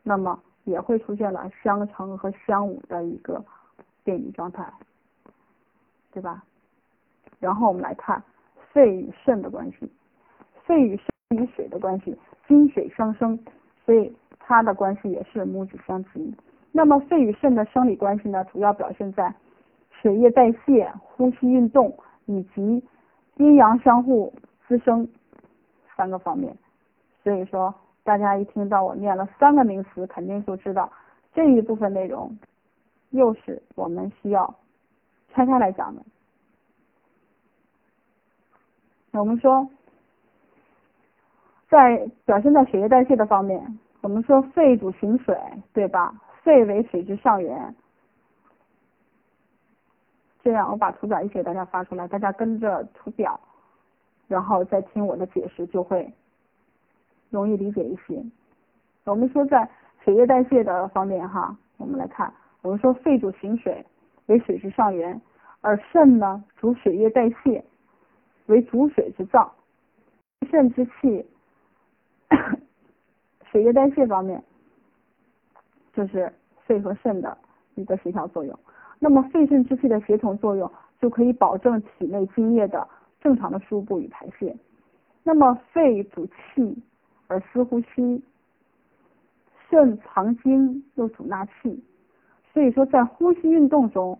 [0.09, 3.45] 那么也会出现了相乘和相侮的一个
[4.03, 4.67] 变异状态，
[6.11, 6.43] 对吧？
[7.39, 8.23] 然后我们来看
[8.73, 9.93] 肺与肾的关系，
[10.65, 13.39] 肺与肾与水的关系，金水相生，
[13.85, 16.35] 所以它的关系也是母子相及。
[16.73, 19.35] 那么肺与肾的生理关系呢，主要表现在
[20.01, 21.95] 血液代谢、呼吸运动
[22.25, 22.83] 以及
[23.37, 24.33] 阴阳相互
[24.67, 25.07] 滋生
[25.95, 26.57] 三个方面。
[27.23, 27.75] 所以说，
[28.09, 30.91] 大家一听到我念了三个名词，肯定就知道
[31.35, 32.39] 这一部分内容
[33.11, 34.55] 又是我们需要
[35.35, 36.01] 拆开来讲的。
[39.13, 39.69] 我们说，
[41.69, 45.39] 在表现在血液代谢的方面，我们说肺主行水，
[45.75, 46.15] 对吧？
[46.43, 47.75] 肺为水之上源。
[50.43, 53.39] 这样，我把图表一起给大家发出来，大家跟着图表，
[54.29, 56.11] 然后再听我的解释，就会
[57.31, 58.23] 容易理解一些。
[59.05, 59.69] 我们说在
[60.05, 63.85] 血液代谢的方面，哈，我们来看，我们说肺主行水，
[64.27, 65.21] 为水之上源，
[65.61, 67.65] 而肾呢主血液代谢。
[68.47, 69.53] 为主水之脏，
[70.51, 71.27] 肾之气，
[73.53, 74.43] 血液代谢方面，
[75.93, 76.33] 就是
[76.65, 77.37] 肺和肾的
[77.75, 78.59] 一个协调作用。
[78.99, 82.89] 那么肺肾之气的协同作用，就可以保证体内津液的
[83.21, 84.57] 正常的输布与排泄。
[85.23, 86.83] 那么肺主气
[87.29, 88.23] 而司呼吸，
[89.71, 91.83] 肾藏精又主纳气，
[92.53, 94.19] 所以说在呼吸运动中，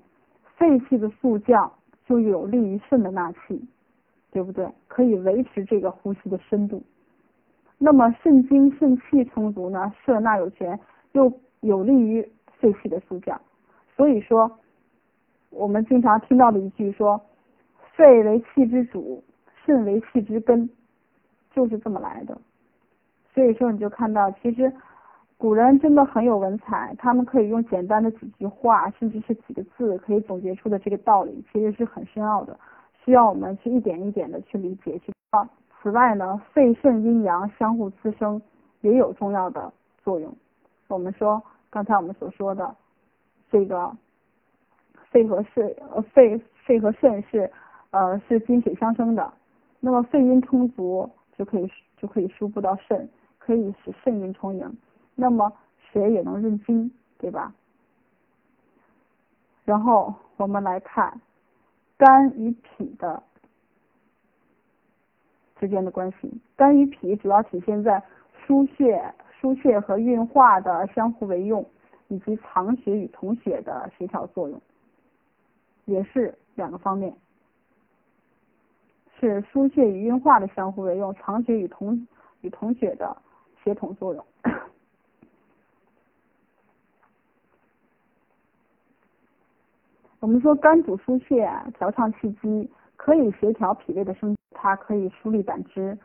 [0.57, 1.73] 肺气的速降
[2.07, 3.61] 就有利于肾的纳气。
[4.31, 4.71] 对不对？
[4.89, 6.83] 可以维持这个呼吸的深度。
[7.79, 10.79] 那么肾精肾气充足呢，摄纳有权，
[11.13, 13.41] 又有利于肺气的速降。
[13.97, 14.59] 所以说，
[15.49, 17.19] 我们经常听到的一句说，
[17.97, 19.25] 肺为气之主，
[19.65, 20.69] 肾为气之根，
[21.51, 22.39] 就是这么来的。
[23.39, 24.73] 所以说，你就看到，其实
[25.37, 32.59] 古人真的很有文采，他们可以用简单的几句话，甚至是几个字，可以总结出的这个道理，其实是很深奥的。
[33.05, 35.13] 需要我们去一点一点的去理解去。
[35.81, 38.43] 此外呢，肺肾阴阳相互滋生
[38.81, 39.73] 也有重要的
[40.03, 40.37] 作用。
[40.89, 42.75] 我们说刚才我们所说的
[43.53, 43.97] 这个
[45.13, 45.65] 肺和肾
[45.95, 47.49] 呃肺肺和肾是
[47.93, 49.33] 呃是金水相生的，
[49.79, 53.09] 那么肺阴充足就可以就可以输布到肾，
[53.49, 54.77] 可以使肾阴充盈，
[55.15, 57.51] 那么水也能润精，对吧？
[59.65, 61.19] 然后我们来看。
[61.97, 63.21] 肝与脾的
[65.59, 68.01] 之间的关系，肝与脾主要体现在
[68.47, 71.69] 输血、输血和运化的相互为用，
[72.07, 74.63] 以及藏血与统血的协调作用，
[75.87, 77.13] 也是两个方面，
[79.19, 82.07] 是输血与运化的相互为用，藏血与同
[82.43, 83.17] 与统血的
[83.69, 84.25] 协同作用。
[90.21, 95.99] 我们说肝主疏泄，调畅气机，可以协调脾胃的生，它可以疏利胆汁，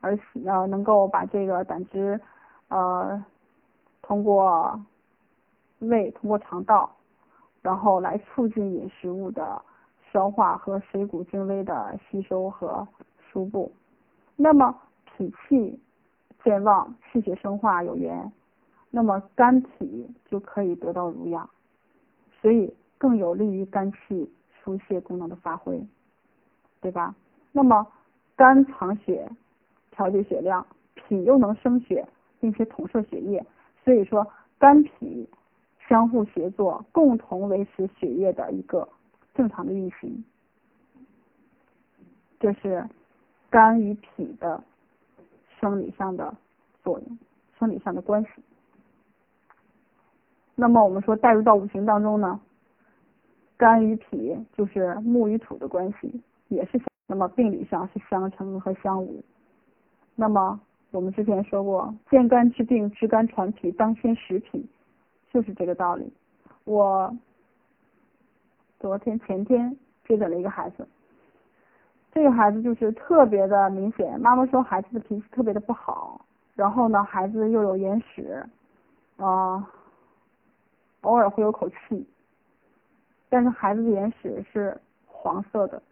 [0.00, 2.20] 而呃能够把这个胆汁
[2.66, 3.24] 呃
[4.02, 4.84] 通过
[5.78, 6.96] 胃通过肠道，
[7.62, 9.62] 然后来促进饮食物的
[10.12, 12.86] 消化和水谷精微的吸收和
[13.20, 13.72] 输布。
[14.34, 15.80] 那么脾气
[16.44, 18.30] 健旺，气血生化有源，
[18.90, 21.50] 那么肝脾就可以得到濡养，
[22.40, 22.72] 所以。
[22.96, 24.32] 更有利于肝气
[24.62, 25.84] 疏泄功能的发挥，
[26.80, 27.14] 对吧？
[27.52, 27.86] 那么
[28.34, 29.28] 肝藏血，
[29.90, 32.08] 调节血量，脾又能生血，
[32.40, 33.44] 并且统摄血液，
[33.84, 34.26] 所以说
[34.58, 35.28] 肝脾
[35.86, 38.88] 相互协作，共同维持血液的一个
[39.34, 40.24] 正常的运行，
[42.40, 42.88] 这是
[43.50, 44.62] 肝与脾的
[45.64, 46.36] 生理上的
[46.82, 47.18] 作用，
[47.58, 48.28] 生理上的关系。
[50.54, 52.38] 那么我们说带入到五行当中呢？
[53.56, 59.22] 肝与脾就是木与土的关系，也是相那么病理上是相乘和相侮。
[60.14, 60.60] 那么
[60.90, 64.68] 我们之前说过，见肝治病，治肝传脾，当先食脾，
[65.32, 66.12] 就是这个道理。
[66.64, 67.16] 我
[68.78, 69.74] 昨天前天
[70.06, 70.86] 接诊了一个孩子，
[72.14, 78.46] 这个孩子就是特别的明显，妈妈说孩子的脾气特别的不好，然后呢，孩子又有眼屎，
[79.16, 79.68] 啊，
[81.00, 82.08] 偶尔会有口气。
[83.28, 85.82] 但是孩子的眼屎是黄色的，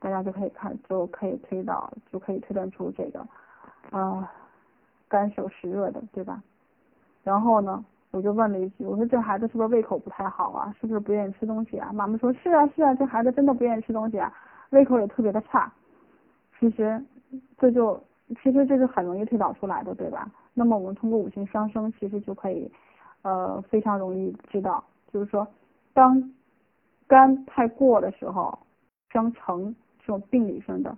[0.00, 3.20] 大家就可以看，就可以推导，就可以推断出这个
[3.90, 4.32] 啊
[5.06, 6.42] 干手湿热的，对吧？
[7.22, 10.74] 然后呢，我就问了一句，我说这孩子是不是胃口不太好啊？
[10.80, 11.90] 是不是不愿意吃东西啊？
[11.92, 14.32] 妈妈说是啊是啊，这孩子真的不愿意吃东西啊，
[14.74, 15.72] 胃口也特别的差。
[16.58, 17.02] 其实
[17.58, 18.02] 这就
[18.42, 20.30] 其实这是很容易推导出来的，对吧？
[20.52, 22.70] 那么我们通过五行相生，其实就可以
[23.22, 25.46] 呃非常容易知道，就是说
[25.92, 26.32] 当
[27.06, 28.58] 肝太过的时候，
[29.12, 30.96] 相乘这种病理上的，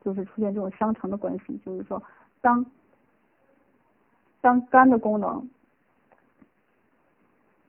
[0.00, 2.02] 就是出现这种相乘的关系，就是说
[2.40, 2.64] 当
[4.40, 5.50] 当肝的功能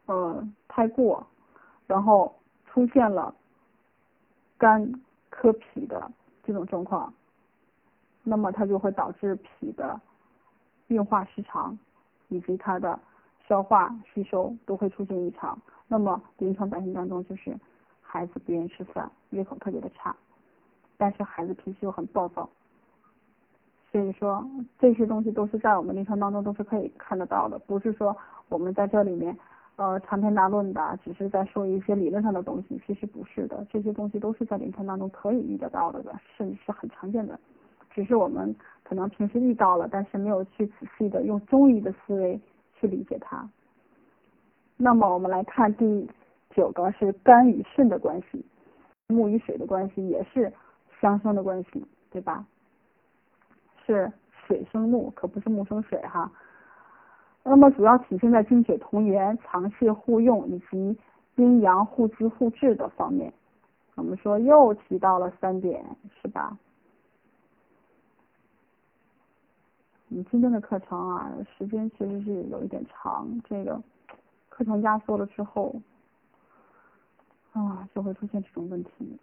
[0.07, 1.25] 呃太过，
[1.85, 2.33] 然后
[2.65, 3.33] 出现了
[4.57, 4.93] 肝
[5.35, 6.09] 克脾的
[6.43, 7.13] 这种状况。
[8.23, 9.99] 那么它就会导致脾的
[10.87, 11.77] 运化失常，
[12.29, 12.97] 以及它的
[13.47, 15.59] 消化吸收都会出现异常。
[15.87, 17.55] 那么临床表现当中就是
[18.01, 20.15] 孩子不愿意吃饭，胃口特别的差，
[20.97, 22.49] 但是孩子脾气又很暴躁。
[23.91, 24.43] 所以说
[24.79, 28.17] 这些东西都是在我们临床当中都是可以看得到的，不是说
[28.49, 29.37] 我们在这里面
[29.75, 33.44] 呃长篇大论的，只是在说一些理论上的东西，其实不是，
[33.75, 37.37] 这些东西都是在临床当中可以遇得到的的，甚至是很常见的。
[37.91, 38.55] 只是我们
[38.85, 42.39] 可能平时遇到了，但是没有去仔细的用中医的思维
[42.73, 43.45] 去理解它。
[44.77, 46.09] 那么我们来看第
[46.51, 48.45] 九个是肝与肾的关系，
[49.07, 50.53] 木与水的关系也是
[51.01, 52.45] 相生的关系，对吧？
[53.85, 54.09] 是
[54.47, 56.31] 水生木，可不是木生水哈。
[57.43, 60.97] 那么主要体现在精血同源、藏泄互用以及
[61.35, 63.33] 阴阳互滋互治的方面。
[63.95, 65.83] 我们说又提到了三点，
[66.21, 66.57] 是吧？
[70.09, 73.81] 我们今天的课程啊，时间其实是有一点长，这个
[74.49, 75.73] 课程压缩了之后，
[77.53, 79.19] 啊，就会出现这种问题。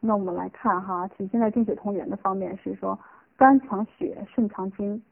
[0.00, 2.98] 那我们来看哈，体现在精血同源的方面是说，
[3.36, 5.02] 肝藏血，肾藏精。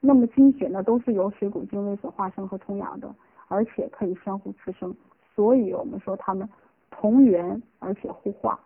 [0.00, 3.14] 那么精血呢，都是由水谷精微所化生和充养的，
[3.48, 4.94] 而且可以相互滋生，
[5.36, 6.48] 所以我们说它们
[6.90, 8.58] 同源而且互化。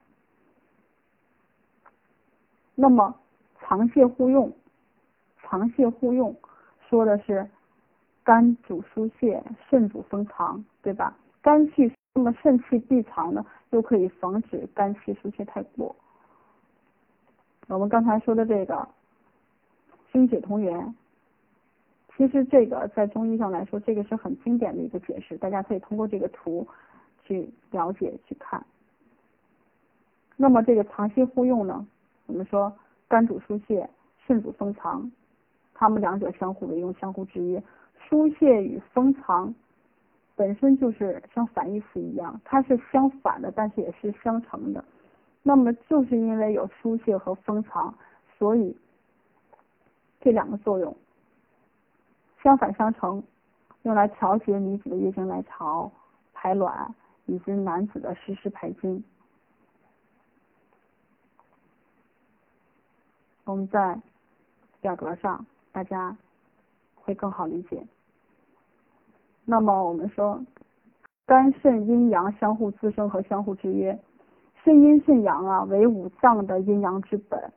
[2.75, 3.14] 那么
[3.59, 4.51] 藏泄互用，
[5.43, 6.35] 藏泄互用，
[6.89, 7.47] 说的是
[8.23, 11.14] 肝主疏泄，肾主封藏，对吧？
[11.43, 15.95] 肝气，那么肾气闭藏呢，又可以防止肝气疏泄太过。
[17.66, 18.89] 我们刚才说的这个
[20.12, 20.95] 精血同源，
[22.21, 26.68] 其实这个在中医上来说，这个是很经典的一个解释，大家可以通过这个图
[27.25, 28.62] 去了解去看。
[30.37, 31.87] 那么这个藏泄互用呢，
[32.27, 32.71] 我们说。
[33.09, 33.89] 肝主疏泄，
[34.27, 35.11] 肾主封藏，
[35.73, 37.61] 它们两者相互为用，相互制约。
[37.97, 39.53] 疏泄与封藏
[40.37, 44.85] 本身就是像反义词一样，它是相反的，但是也是相成的。
[45.43, 47.93] 那么就是因为有疏泄和封藏，
[48.39, 48.77] 所以
[50.21, 50.95] 这两个作用
[52.43, 53.22] 相反相成，
[53.82, 55.91] 用来调节女子的月经来潮、
[56.32, 56.95] 排卵
[57.26, 59.03] 以及男子的实时排精。
[63.45, 64.01] 我们在
[64.80, 66.16] 表格上，大家
[66.95, 67.86] 会更好理解。
[69.45, 70.45] 那么我们说，
[71.26, 73.99] 肝肾阴阳相互滋生和相互制约。
[74.62, 77.53] 肾阴肾阳啊，为五脏的阴阳之本。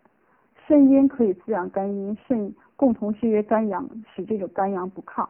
[0.68, 5.28] 肾阴可以滋养肝阴，肾共同制约肝阳，使这个肝阳不亢。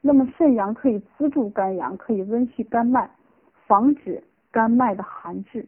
[0.00, 3.10] 那么肾阳可以资助肝阳，可以温煦肝脉，
[3.66, 5.66] 防止肝脉的寒滞。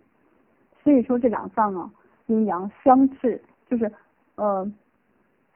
[0.83, 1.91] 所以说这两脏啊，
[2.27, 3.91] 阴阳相制，就是。
[4.39, 4.71] 呃，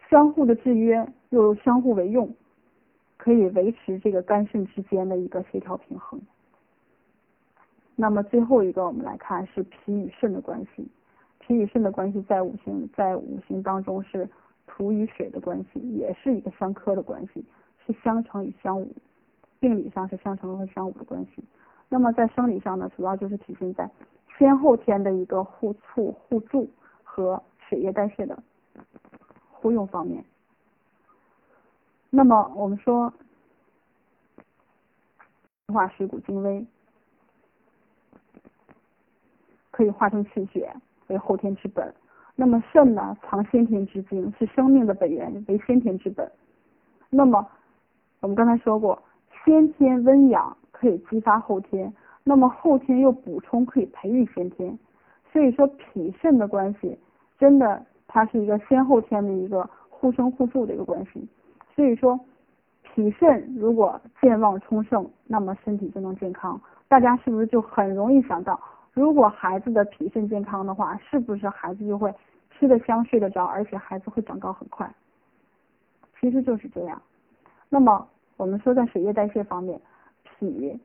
[0.09, 2.35] 相互的制约又相互为用，
[3.19, 6.19] 可以维持这个肝肾之间的一个协调平衡。
[7.95, 10.89] 那么最后一个，我们来看是脾与肾的关系。
[11.51, 14.31] 脾与肾的关系在五行在五行当中是
[14.69, 17.45] 土与水的关系，也是一个相克的关系，
[17.85, 18.87] 是相乘与相侮。
[19.59, 21.43] 病理上是相乘和相侮的关系。
[21.89, 23.91] 那么在生理上呢，主要就是体现在
[24.39, 26.71] 先后天的一个互促互助
[27.03, 28.41] 和血液代谢的。
[29.51, 30.25] 互用方面，
[32.11, 33.13] 那么我们说
[35.67, 36.65] 化水谷精微，
[39.73, 40.73] 可以化成气血
[41.11, 41.93] 为后天之本。
[42.35, 46.27] 那么肾呢，藏先天之精，是生命的本源，为先天之本。
[47.11, 47.47] 那么
[48.21, 49.03] 我们刚才说过，
[49.45, 51.93] 先天温养可以激发后天，
[52.25, 54.79] 那么后天又补充可以培育先天。
[55.31, 56.99] 所以说脾肾的关系
[57.39, 57.85] 真的。
[58.13, 61.29] 它是一个先后天的一个互生互助的一个关系，
[61.77, 62.19] 所以说
[62.83, 66.61] 脾肾如果健旺充盛，那么身体就能健康。
[66.89, 68.59] 大家是不是就很容易想到，
[68.93, 72.13] 如果孩子的脾肾健康的话，是不是孩子就会
[72.51, 74.93] 吃得香、睡得着，而且孩子会长高很快？
[76.19, 77.01] 其实就是这样。
[77.69, 78.07] 那么
[78.37, 79.81] 我们说在水液代谢方面，
[80.25, 80.79] 脾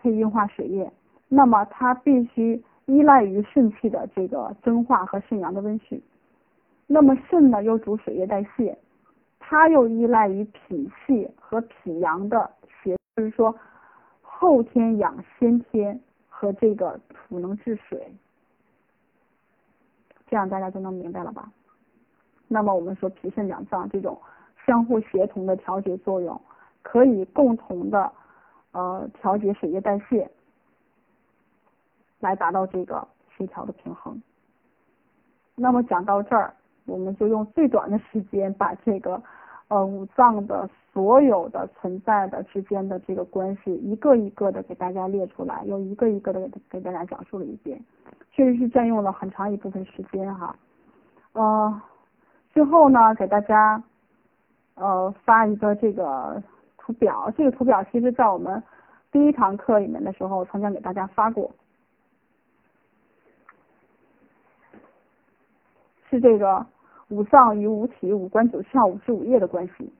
[0.00, 0.90] 可以运化水液，
[1.28, 6.00] 那么它必须依赖于肾气的这个蒸化和肾阳的温煦。
[6.86, 8.76] 那么肾呢又主水液代谢，
[9.38, 12.50] 它又依赖于脾气和脾阳的
[12.82, 13.54] 协，就是说
[14.22, 16.00] 后天养先天
[16.40, 18.14] 和这个土能治水，
[20.28, 21.50] 这样大家就能明白了吧？
[22.46, 24.16] 那么我们说脾肾两脏这种
[24.64, 26.40] 相互协同的调节作用，
[26.80, 28.12] 可以共同的
[28.70, 30.30] 呃调节水液代谢，
[32.20, 34.22] 来达到这个协调的平衡。
[35.56, 36.54] 那么讲到这儿，
[36.86, 39.20] 我们就用最短的时间把这个
[39.68, 47.80] 呃五脏的所有的存在的之间的这个关系一个一个的给大家列出来，又一个一个的给给大家讲述了一遍，
[48.32, 50.56] 确实是占用了很长一部分时间哈。
[51.34, 51.82] 呃，
[52.52, 53.82] 最后呢，给大家
[54.74, 56.42] 呃发一个这个
[56.78, 58.62] 图表，这个图表其实在我们
[59.12, 61.50] 第一堂课里面的时候曾经给大家发过。
[66.10, 66.64] 是这个
[67.08, 69.92] 五脏与五体、五官九窍、五肢五液的关系。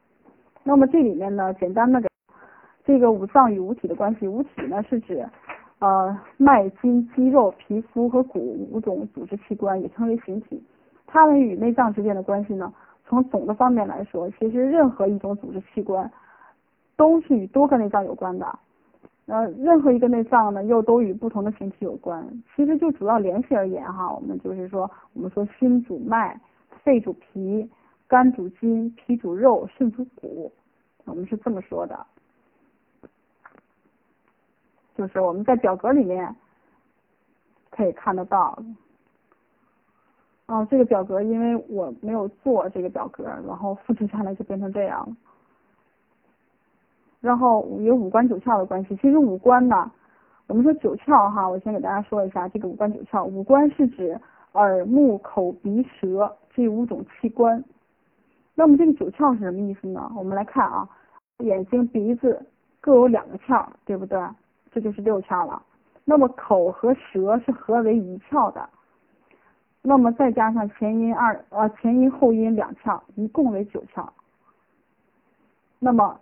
[0.62, 2.08] 那么这里面呢，简单的给
[2.84, 5.26] 这个五脏与五体的关系，五体呢是指
[5.78, 10.62] 呃脉、筋、肌肉、皮肤和骨五种组织器官，也称为形体。
[11.06, 12.72] 它们与内脏之间的关系呢，
[13.06, 16.10] 从总的方面来说，其实任何一种组织器官
[16.96, 18.58] 都是与多个内脏有关的。
[19.26, 22.26] 呃，任何一个内脏呢，又都与不同的形体有关。
[22.56, 26.38] 其实就主要联系而言哈，我们就是说，我们说心主脉，
[26.82, 27.70] 肺主脾，
[28.06, 30.52] 肝主筋，脾主肉，肾主骨，
[31.04, 32.06] 我们是这么说的。
[34.96, 36.34] 就是我们在表格里面
[37.70, 38.58] 可以看得到。
[40.46, 45.16] 哦，这个表格因为我没有做这个表格，然后复制下来就变成这样了。
[47.20, 49.90] 然后有五官九窍的关系，其实五官呢，
[50.46, 53.22] 我们说九窍哈，我先给大家说一下这个五官九窍。
[53.24, 54.18] 五官是指
[54.52, 57.62] 耳、目、口、鼻、舌这五种器官。
[58.54, 60.10] 那么这个九窍是什么意思呢？
[60.16, 60.88] 我们来看啊，
[61.38, 62.44] 眼睛、鼻子
[62.80, 64.18] 各有两个窍，对不对？
[64.72, 65.62] 这就是六窍了。
[66.04, 68.68] 那么口和舌是合为一窍的。
[69.82, 74.08] 那么再加上前阴二呃前阴后阴两窍，一共为九窍。
[75.78, 76.18] 那么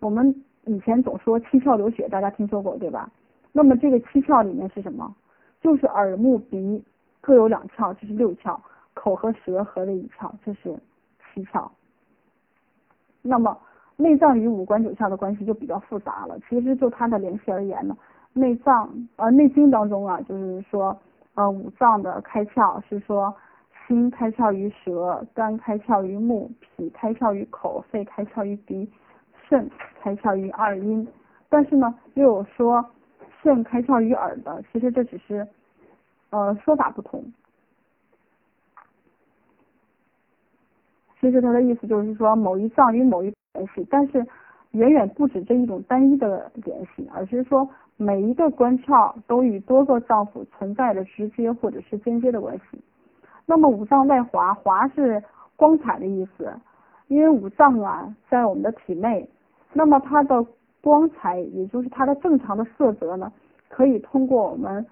[0.00, 0.34] 我们
[0.64, 3.08] 以前总说七窍流血，大家听说过对吧？
[3.52, 5.14] 那么这个七窍里面是什么？
[5.60, 6.82] 就是耳目鼻
[7.22, 8.54] 各有两窍，这是六窍；
[8.92, 10.78] 口和舌合为一窍，这是
[11.32, 11.66] 七窍。
[13.22, 13.56] 那么
[13.96, 16.38] 内脏与五官九窍的关系就比较复杂了。
[16.48, 17.96] 其实就它的联系而言呢，
[18.34, 20.94] 内脏呃内经当中啊，就是说
[21.34, 23.34] 呃五脏的开窍是说
[23.86, 28.90] 心开窍于舌，肝开窍于目，脾开窍于口，肺开窍于鼻。
[29.48, 29.70] 肾
[30.00, 31.06] 开窍于二阴，
[31.50, 32.82] 但是呢，又有说
[33.42, 35.46] 肾开窍于耳的，其实这只是
[36.32, 37.24] 呃说法不同。
[41.20, 44.26] 其实它的意思就是说某一脏与某一联系，但是
[44.72, 52.80] 远远不止这一种单一的联系，而是说每一个官窍都与多个脏腑存在着直接或者是间接的关系。
[53.46, 55.22] 那么五脏外华，华是
[55.54, 56.52] 光彩的意思，
[57.08, 59.28] 因为五脏啊在我们的体内。
[59.72, 60.44] 那么它的
[60.80, 63.32] 光彩，也就是它的正常的色泽呢，
[63.68, 64.84] 可以通过我们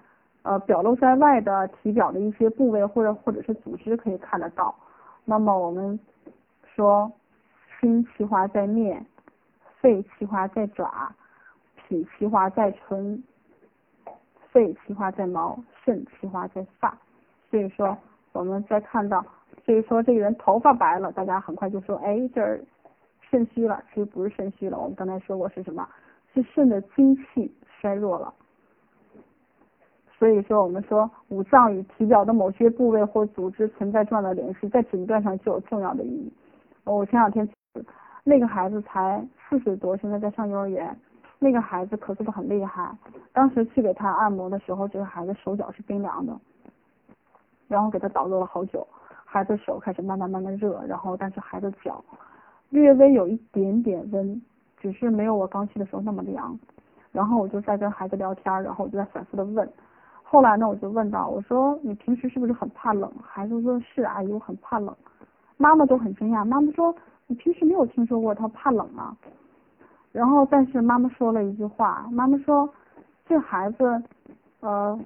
[0.43, 4.75] 呃表露在外的体表的一些部位或者或者是组织可以看得到。
[5.25, 5.99] 那么我们
[6.75, 7.11] 说，
[7.79, 9.05] 心气化在面，
[9.79, 11.13] 肺气化在爪，
[11.75, 13.23] 脾气化在唇，
[14.51, 16.97] 肺气化在毛，肾气化在发。
[17.49, 17.97] 所以说
[18.31, 19.25] 我们在看到，
[19.65, 22.59] 所以说这个人头发白了，大家很快就说，哎这儿。
[23.29, 25.87] 肾虚了，其实不是肾虚了，我们刚才说过是什么？
[26.33, 27.49] 是肾的精气
[27.79, 28.33] 衰弱了。
[30.21, 36.31] 所以说，我们说五脏与体表的某些部位或组织存在重要的联系，在诊断上具有重要的意义。
[36.83, 37.49] 我前两天
[38.23, 40.95] 那个孩子才四岁多，现在在上幼儿园，
[41.39, 42.95] 那个孩子咳嗽的很厉害。
[43.33, 46.39] 当时去给他按摩的时候，这个孩子手脚是冰凉的，
[47.67, 48.87] 然后给他导热了好久，
[49.25, 51.99] 孩子手开始慢慢慢慢热，然后但是孩子脚。
[52.69, 54.39] 略微有一点点温，
[54.77, 56.55] 只是没有我刚去的时候那么凉。
[57.11, 59.67] 然后我就在跟孩子聊天，然后我就在反复的问。
[60.31, 63.11] 后来呢，我就问到，我说你平时是不是很怕冷？
[63.21, 64.95] 孩子说是阿姨，我很怕冷。
[65.57, 66.95] 妈妈都很惊讶，妈妈说
[67.27, 69.13] 你平时没有听说过他怕冷啊？
[70.13, 72.69] 然后但是妈妈说了一句话，妈妈说
[73.27, 74.01] 这孩子
[74.61, 74.97] 呃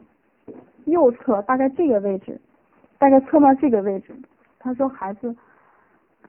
[0.85, 2.39] 右侧大概这个位置，
[2.99, 4.15] 大概侧面这个位置，
[4.59, 5.35] 他说孩子。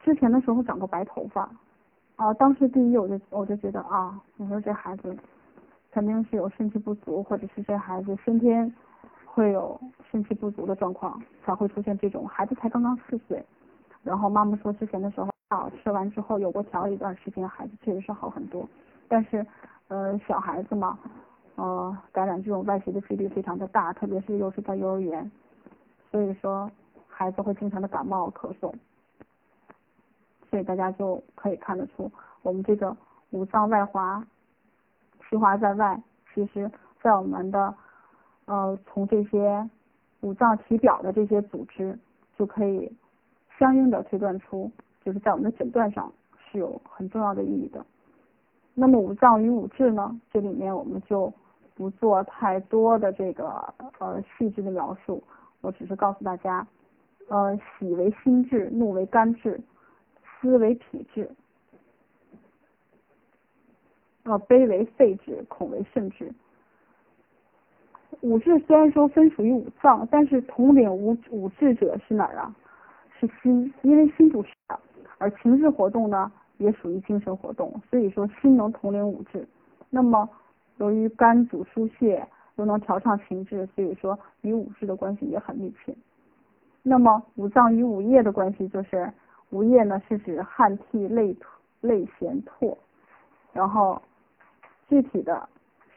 [0.02, 1.50] 之前的时候长过白头发，
[2.14, 5.14] 啊，当时第一我就我就觉得啊，我说这孩子
[5.90, 8.72] 肯定是有肾气不足，或者是这孩子先天
[9.36, 9.78] 会有
[10.10, 13.44] 肾气不足的状况，才会出现这种孩子才刚刚四岁，
[14.02, 18.66] 然后妈妈说之前的时候药吃完之后有过调一段时间，孩子确实是好很多。
[19.08, 19.46] 但是
[19.88, 20.98] 呃小孩子嘛，
[21.56, 25.30] 呃感染这种外邪的几率非常的大，特别是又是在幼儿园，
[26.10, 26.70] 所以说
[27.06, 28.72] 孩子会经常的感冒咳嗽。
[30.48, 32.10] 所以大家就可以看得出，
[32.40, 32.96] 我们这个
[33.32, 34.24] 五脏外滑，
[35.28, 36.02] 其华在外，
[36.32, 36.70] 其实
[37.02, 37.74] 在我们的
[38.46, 39.70] 呃从这些
[40.22, 41.96] 五脏体表的这些组织，
[42.36, 42.90] 就可以
[43.58, 44.70] 相应的推断出，
[45.04, 46.12] 就是在我们的诊断上
[46.50, 47.84] 是有很重要的意义的。
[48.74, 51.32] 那么五脏与五志呢，这里面我们就
[51.74, 53.48] 不做太多的这个
[53.98, 55.22] 呃细致的描述，
[55.60, 56.66] 我只是告诉大家，
[57.28, 59.60] 呃喜为心志，怒为肝志。
[60.38, 61.28] 思为脾志，
[64.24, 66.30] 呃，悲为肺志，恐为肾志。
[68.20, 72.54] 五志虽然说分属于五脏，但是统领五五志者是哪儿啊？
[73.18, 74.52] 是心，因为心主神，
[75.18, 79.46] 而情志活动呢也属于精神活动，所以说心能统领五志。
[79.90, 80.28] 那么
[80.78, 82.26] 由于肝主疏泄，
[82.56, 85.94] 又能调畅情志，所以说与五志的关系也很密切。
[86.82, 89.12] 那么五脏与五液的关系就是。
[89.50, 91.34] 五液呢是指汗、涕、泪、
[91.80, 92.76] 泪涎、唾，
[93.52, 94.02] 然后
[94.88, 95.48] 具体的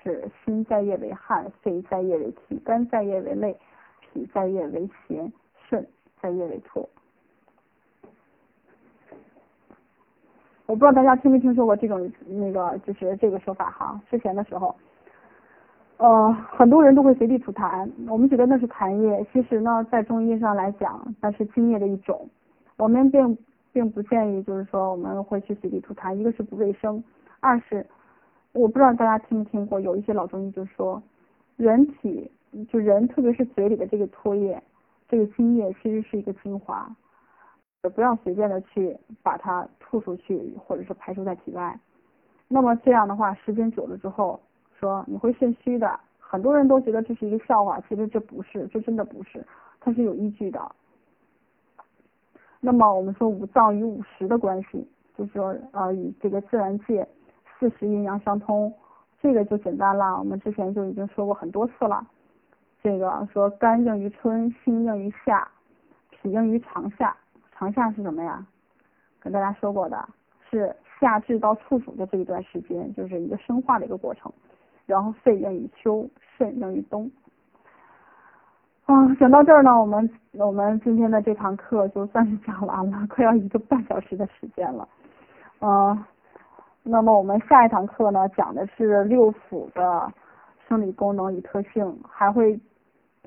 [0.10, 3.56] 是心在液为汗，肺在液为涕，肝在液为泪，
[4.02, 5.32] 脾在液为涎，
[5.70, 5.86] 肾
[6.20, 6.84] 在液为唾。
[10.66, 14.02] 我不知道大家听没听说过这种那个就是这个说法哈？
[14.10, 14.76] 之前的时候，
[15.98, 22.28] 呃，很多人都会随地吐痰，我们觉得那是痰液，其实呢，在中医上来讲，那是津液的一种。
[22.78, 23.38] 我们并
[23.72, 27.04] 并不建议，就是说我们会去随地吐痰，一个是不卫生，
[27.40, 27.86] 二是
[28.54, 31.02] 我不知道大家听没听过，有一些老中医就说，
[31.56, 32.30] 人体
[32.68, 34.62] 就人特别是嘴里的这个唾液，
[35.08, 36.90] 这个津液其实是一个精华，
[37.94, 41.80] 不要随便的去把它吐出去，或者是排出在体外。
[42.48, 44.40] 那么这样的话，时间久了之后，
[44.80, 49.46] 说你会肾虚的，很多人都觉得这是一个笑话，其实这不是，这真的不是，
[49.80, 50.60] 它是有依据的。
[52.60, 54.86] 那么我们说五脏与五实的关系，
[55.16, 57.08] 就是说呃与这个自然界
[57.60, 58.74] 四时阴阳相通，
[59.22, 60.18] 这个就简单了。
[60.18, 62.06] 我们之前就已经说过很多次了。
[62.82, 65.46] 这个说肝应于春，心应于夏，
[66.10, 67.16] 脾应于长夏。
[67.52, 68.46] 长夏是什么呀？
[69.20, 70.08] 跟大家说过的，
[70.50, 74.32] 是夏至到处暑的这一段时间，就是一个生化的一个过程。
[74.86, 77.12] 然后肺应于秋，肾应于冬。
[78.88, 84.88] 嗯，讲到这儿呢，我们我们今天的这堂课就算是讲完了， 快要一个半小时的时间了。
[85.60, 86.04] 嗯，
[86.84, 90.12] 那么我们下一堂课呢，讲的是六腑的
[90.68, 92.60] 生理功能与特性，还会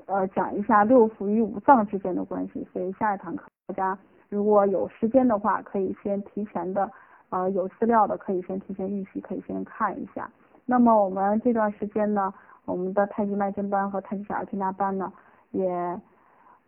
[0.05, 2.67] 呃讲一下六腑与五脏之间的关系。
[2.73, 3.97] 所以下一堂课大家
[4.29, 6.89] 如果有时间的话，可以先提前的
[7.29, 10.29] 呃有资料的可以先提前预习，可以先看一下。
[10.65, 12.33] 那么我们这段时间呢，
[12.65, 15.11] 我们的太极脉针班和太极小儿推拿班呢。
[15.51, 15.69] 也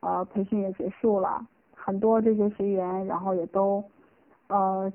[0.02, 1.44] 呃培训也结束了，
[1.74, 3.84] 很多这些学员，然后也都
[4.48, 4.94] 呃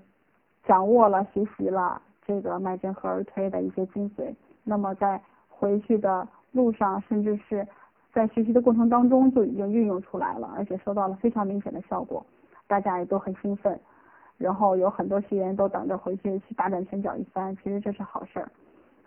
[0.64, 4.34] 掌握了学习了这个脉针和儿推的一些精髓。
[4.64, 7.66] 那么在回去的路上，甚至是
[8.12, 12.24] 在学习的过程当中就已经运用出来了，而且收到了非常明显的效果，
[12.66, 13.78] 大家也都很兴奋。
[14.38, 18.50] 然后有很多学员都等着回去去大展拳脚一番，其实这是好事儿。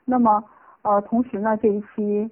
[0.06, 0.44] 那么
[0.84, 2.30] 呃同时呢这一期。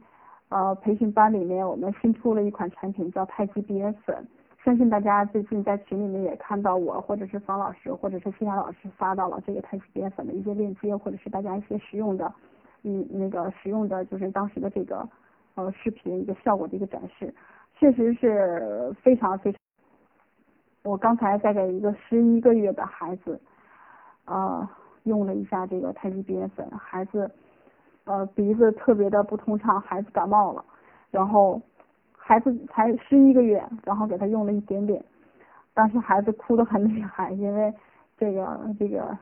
[0.54, 4.28] 呃，培训班里面我们新出了一款产品，叫太极鼻炎粉。
[4.64, 12.32] 相信大家最近在群里面也看到我，或者是方老师，或者是其他老师发到了这个太极鼻炎粉的一些链接，或者是大家一些实用的，
[12.84, 15.08] 嗯，那个实用的就是当时的这个
[15.56, 17.34] 呃视频一个效果的一个展示，
[17.76, 19.60] 确实是非常非常。
[20.84, 23.42] 我刚才在给一个十一个月的孩子，
[24.26, 24.70] 呃，
[25.04, 27.30] 用了一下这个太极鼻炎粉，孩子。
[28.06, 30.66] 呃，鼻子特别的不通畅，孩子感冒了，
[31.12, 31.62] 然后
[32.32, 35.04] 孩子才十一个月，然后给他用了一点点，
[35.74, 37.74] 当时孩子哭得很厉害，因为
[38.18, 39.18] 这个这个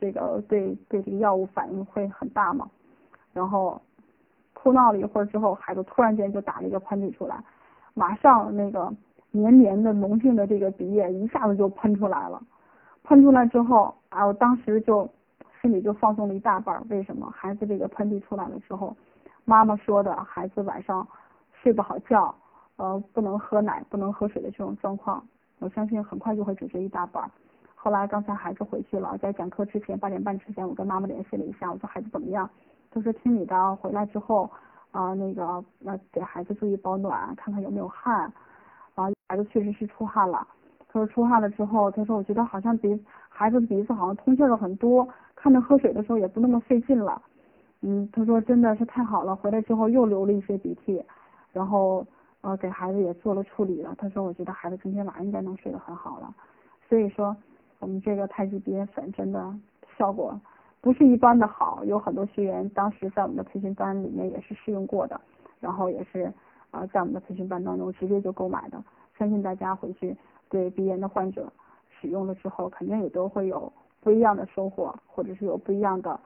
[0.00, 2.66] 这个对对这个药物反应会很大嘛，
[3.34, 3.78] 然后
[4.54, 7.36] 哭闹了一会儿之后，孩子突然间就打了一个喷嚏出来，
[7.92, 8.90] 马上那个
[9.30, 12.40] 黏黏的浓性的这个鼻液一下子就喷出来了，
[13.02, 15.06] 喷出来之后，啊，我当时就。
[15.60, 16.82] 心里就放松了一大半。
[16.90, 17.30] 为什么？
[17.34, 18.94] 孩子这个喷嚏出来了之后，
[19.46, 21.06] 妈妈说的孩子晚上
[21.52, 22.34] 睡不好觉，
[22.76, 25.24] 呃，不能喝奶、不能喝水的这种状况，
[25.60, 27.30] 我相信很快就会解决一大半。
[27.74, 32.48] 后来刚才孩子回去了，在讲课之前八点半之前，我跟妈妈联系了一下，我说孩子怎么样？
[32.90, 34.50] 他说听你的，回来之后
[34.90, 38.32] 啊，那个要给孩子注意保暖，看看有没有汗。
[38.94, 40.46] 啊，孩子确实是出汗了，
[40.88, 42.98] 他说出汗了之后，他说我觉得好像鼻
[43.28, 47.20] 孩子鼻子好像通气了很多，看着喝水的时候也不那么费劲了。
[47.82, 51.04] 嗯，他说真的是太好了，回来之后又流了一些鼻涕，
[51.52, 52.06] 然后
[52.44, 53.94] 呃给孩子也做了处理了。
[53.96, 56.34] 他说我觉得孩子今天晚上应该能睡得很好了。
[56.86, 57.34] 所以说
[57.78, 59.58] 我们这个太极鼻炎粉真的
[59.96, 60.38] 效果
[60.82, 65.18] 不是一般的好，有很多学员当时在我们的培训班里面也是试用过的，
[65.58, 66.30] 然后也是
[66.70, 68.84] 啊在我们的培训班当中直接就购买的。
[69.16, 70.14] 相信大家回去
[70.50, 71.50] 对鼻炎的患者
[71.88, 73.72] 使用了之后，肯定也都会有
[74.02, 76.20] 不一样的收获，或者是有不一样的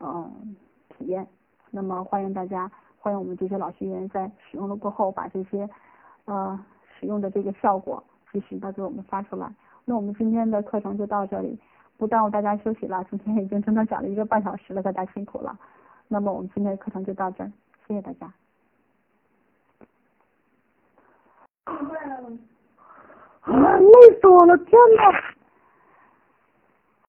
[0.00, 0.56] 嗯
[0.88, 1.24] 体验。
[1.70, 2.68] 那么欢迎大家，
[3.02, 5.66] 欢迎我们这些老学员在使用了过后，把这些
[6.26, 6.62] 呃
[6.98, 9.50] 使用的这个效果及时的给我们发出来。
[9.86, 11.58] 那我们今天的课程就到这里，
[11.96, 13.02] 不耽误大家休息了。
[13.08, 15.58] 今天已经整整讲了一个半小时了，大家辛苦了。
[16.08, 17.50] 那么我们今天的课程就到这儿，
[17.88, 18.30] 谢谢大家。
[21.64, 21.72] 啊，
[23.78, 24.58] 累死我了！
[24.58, 25.39] 天呐！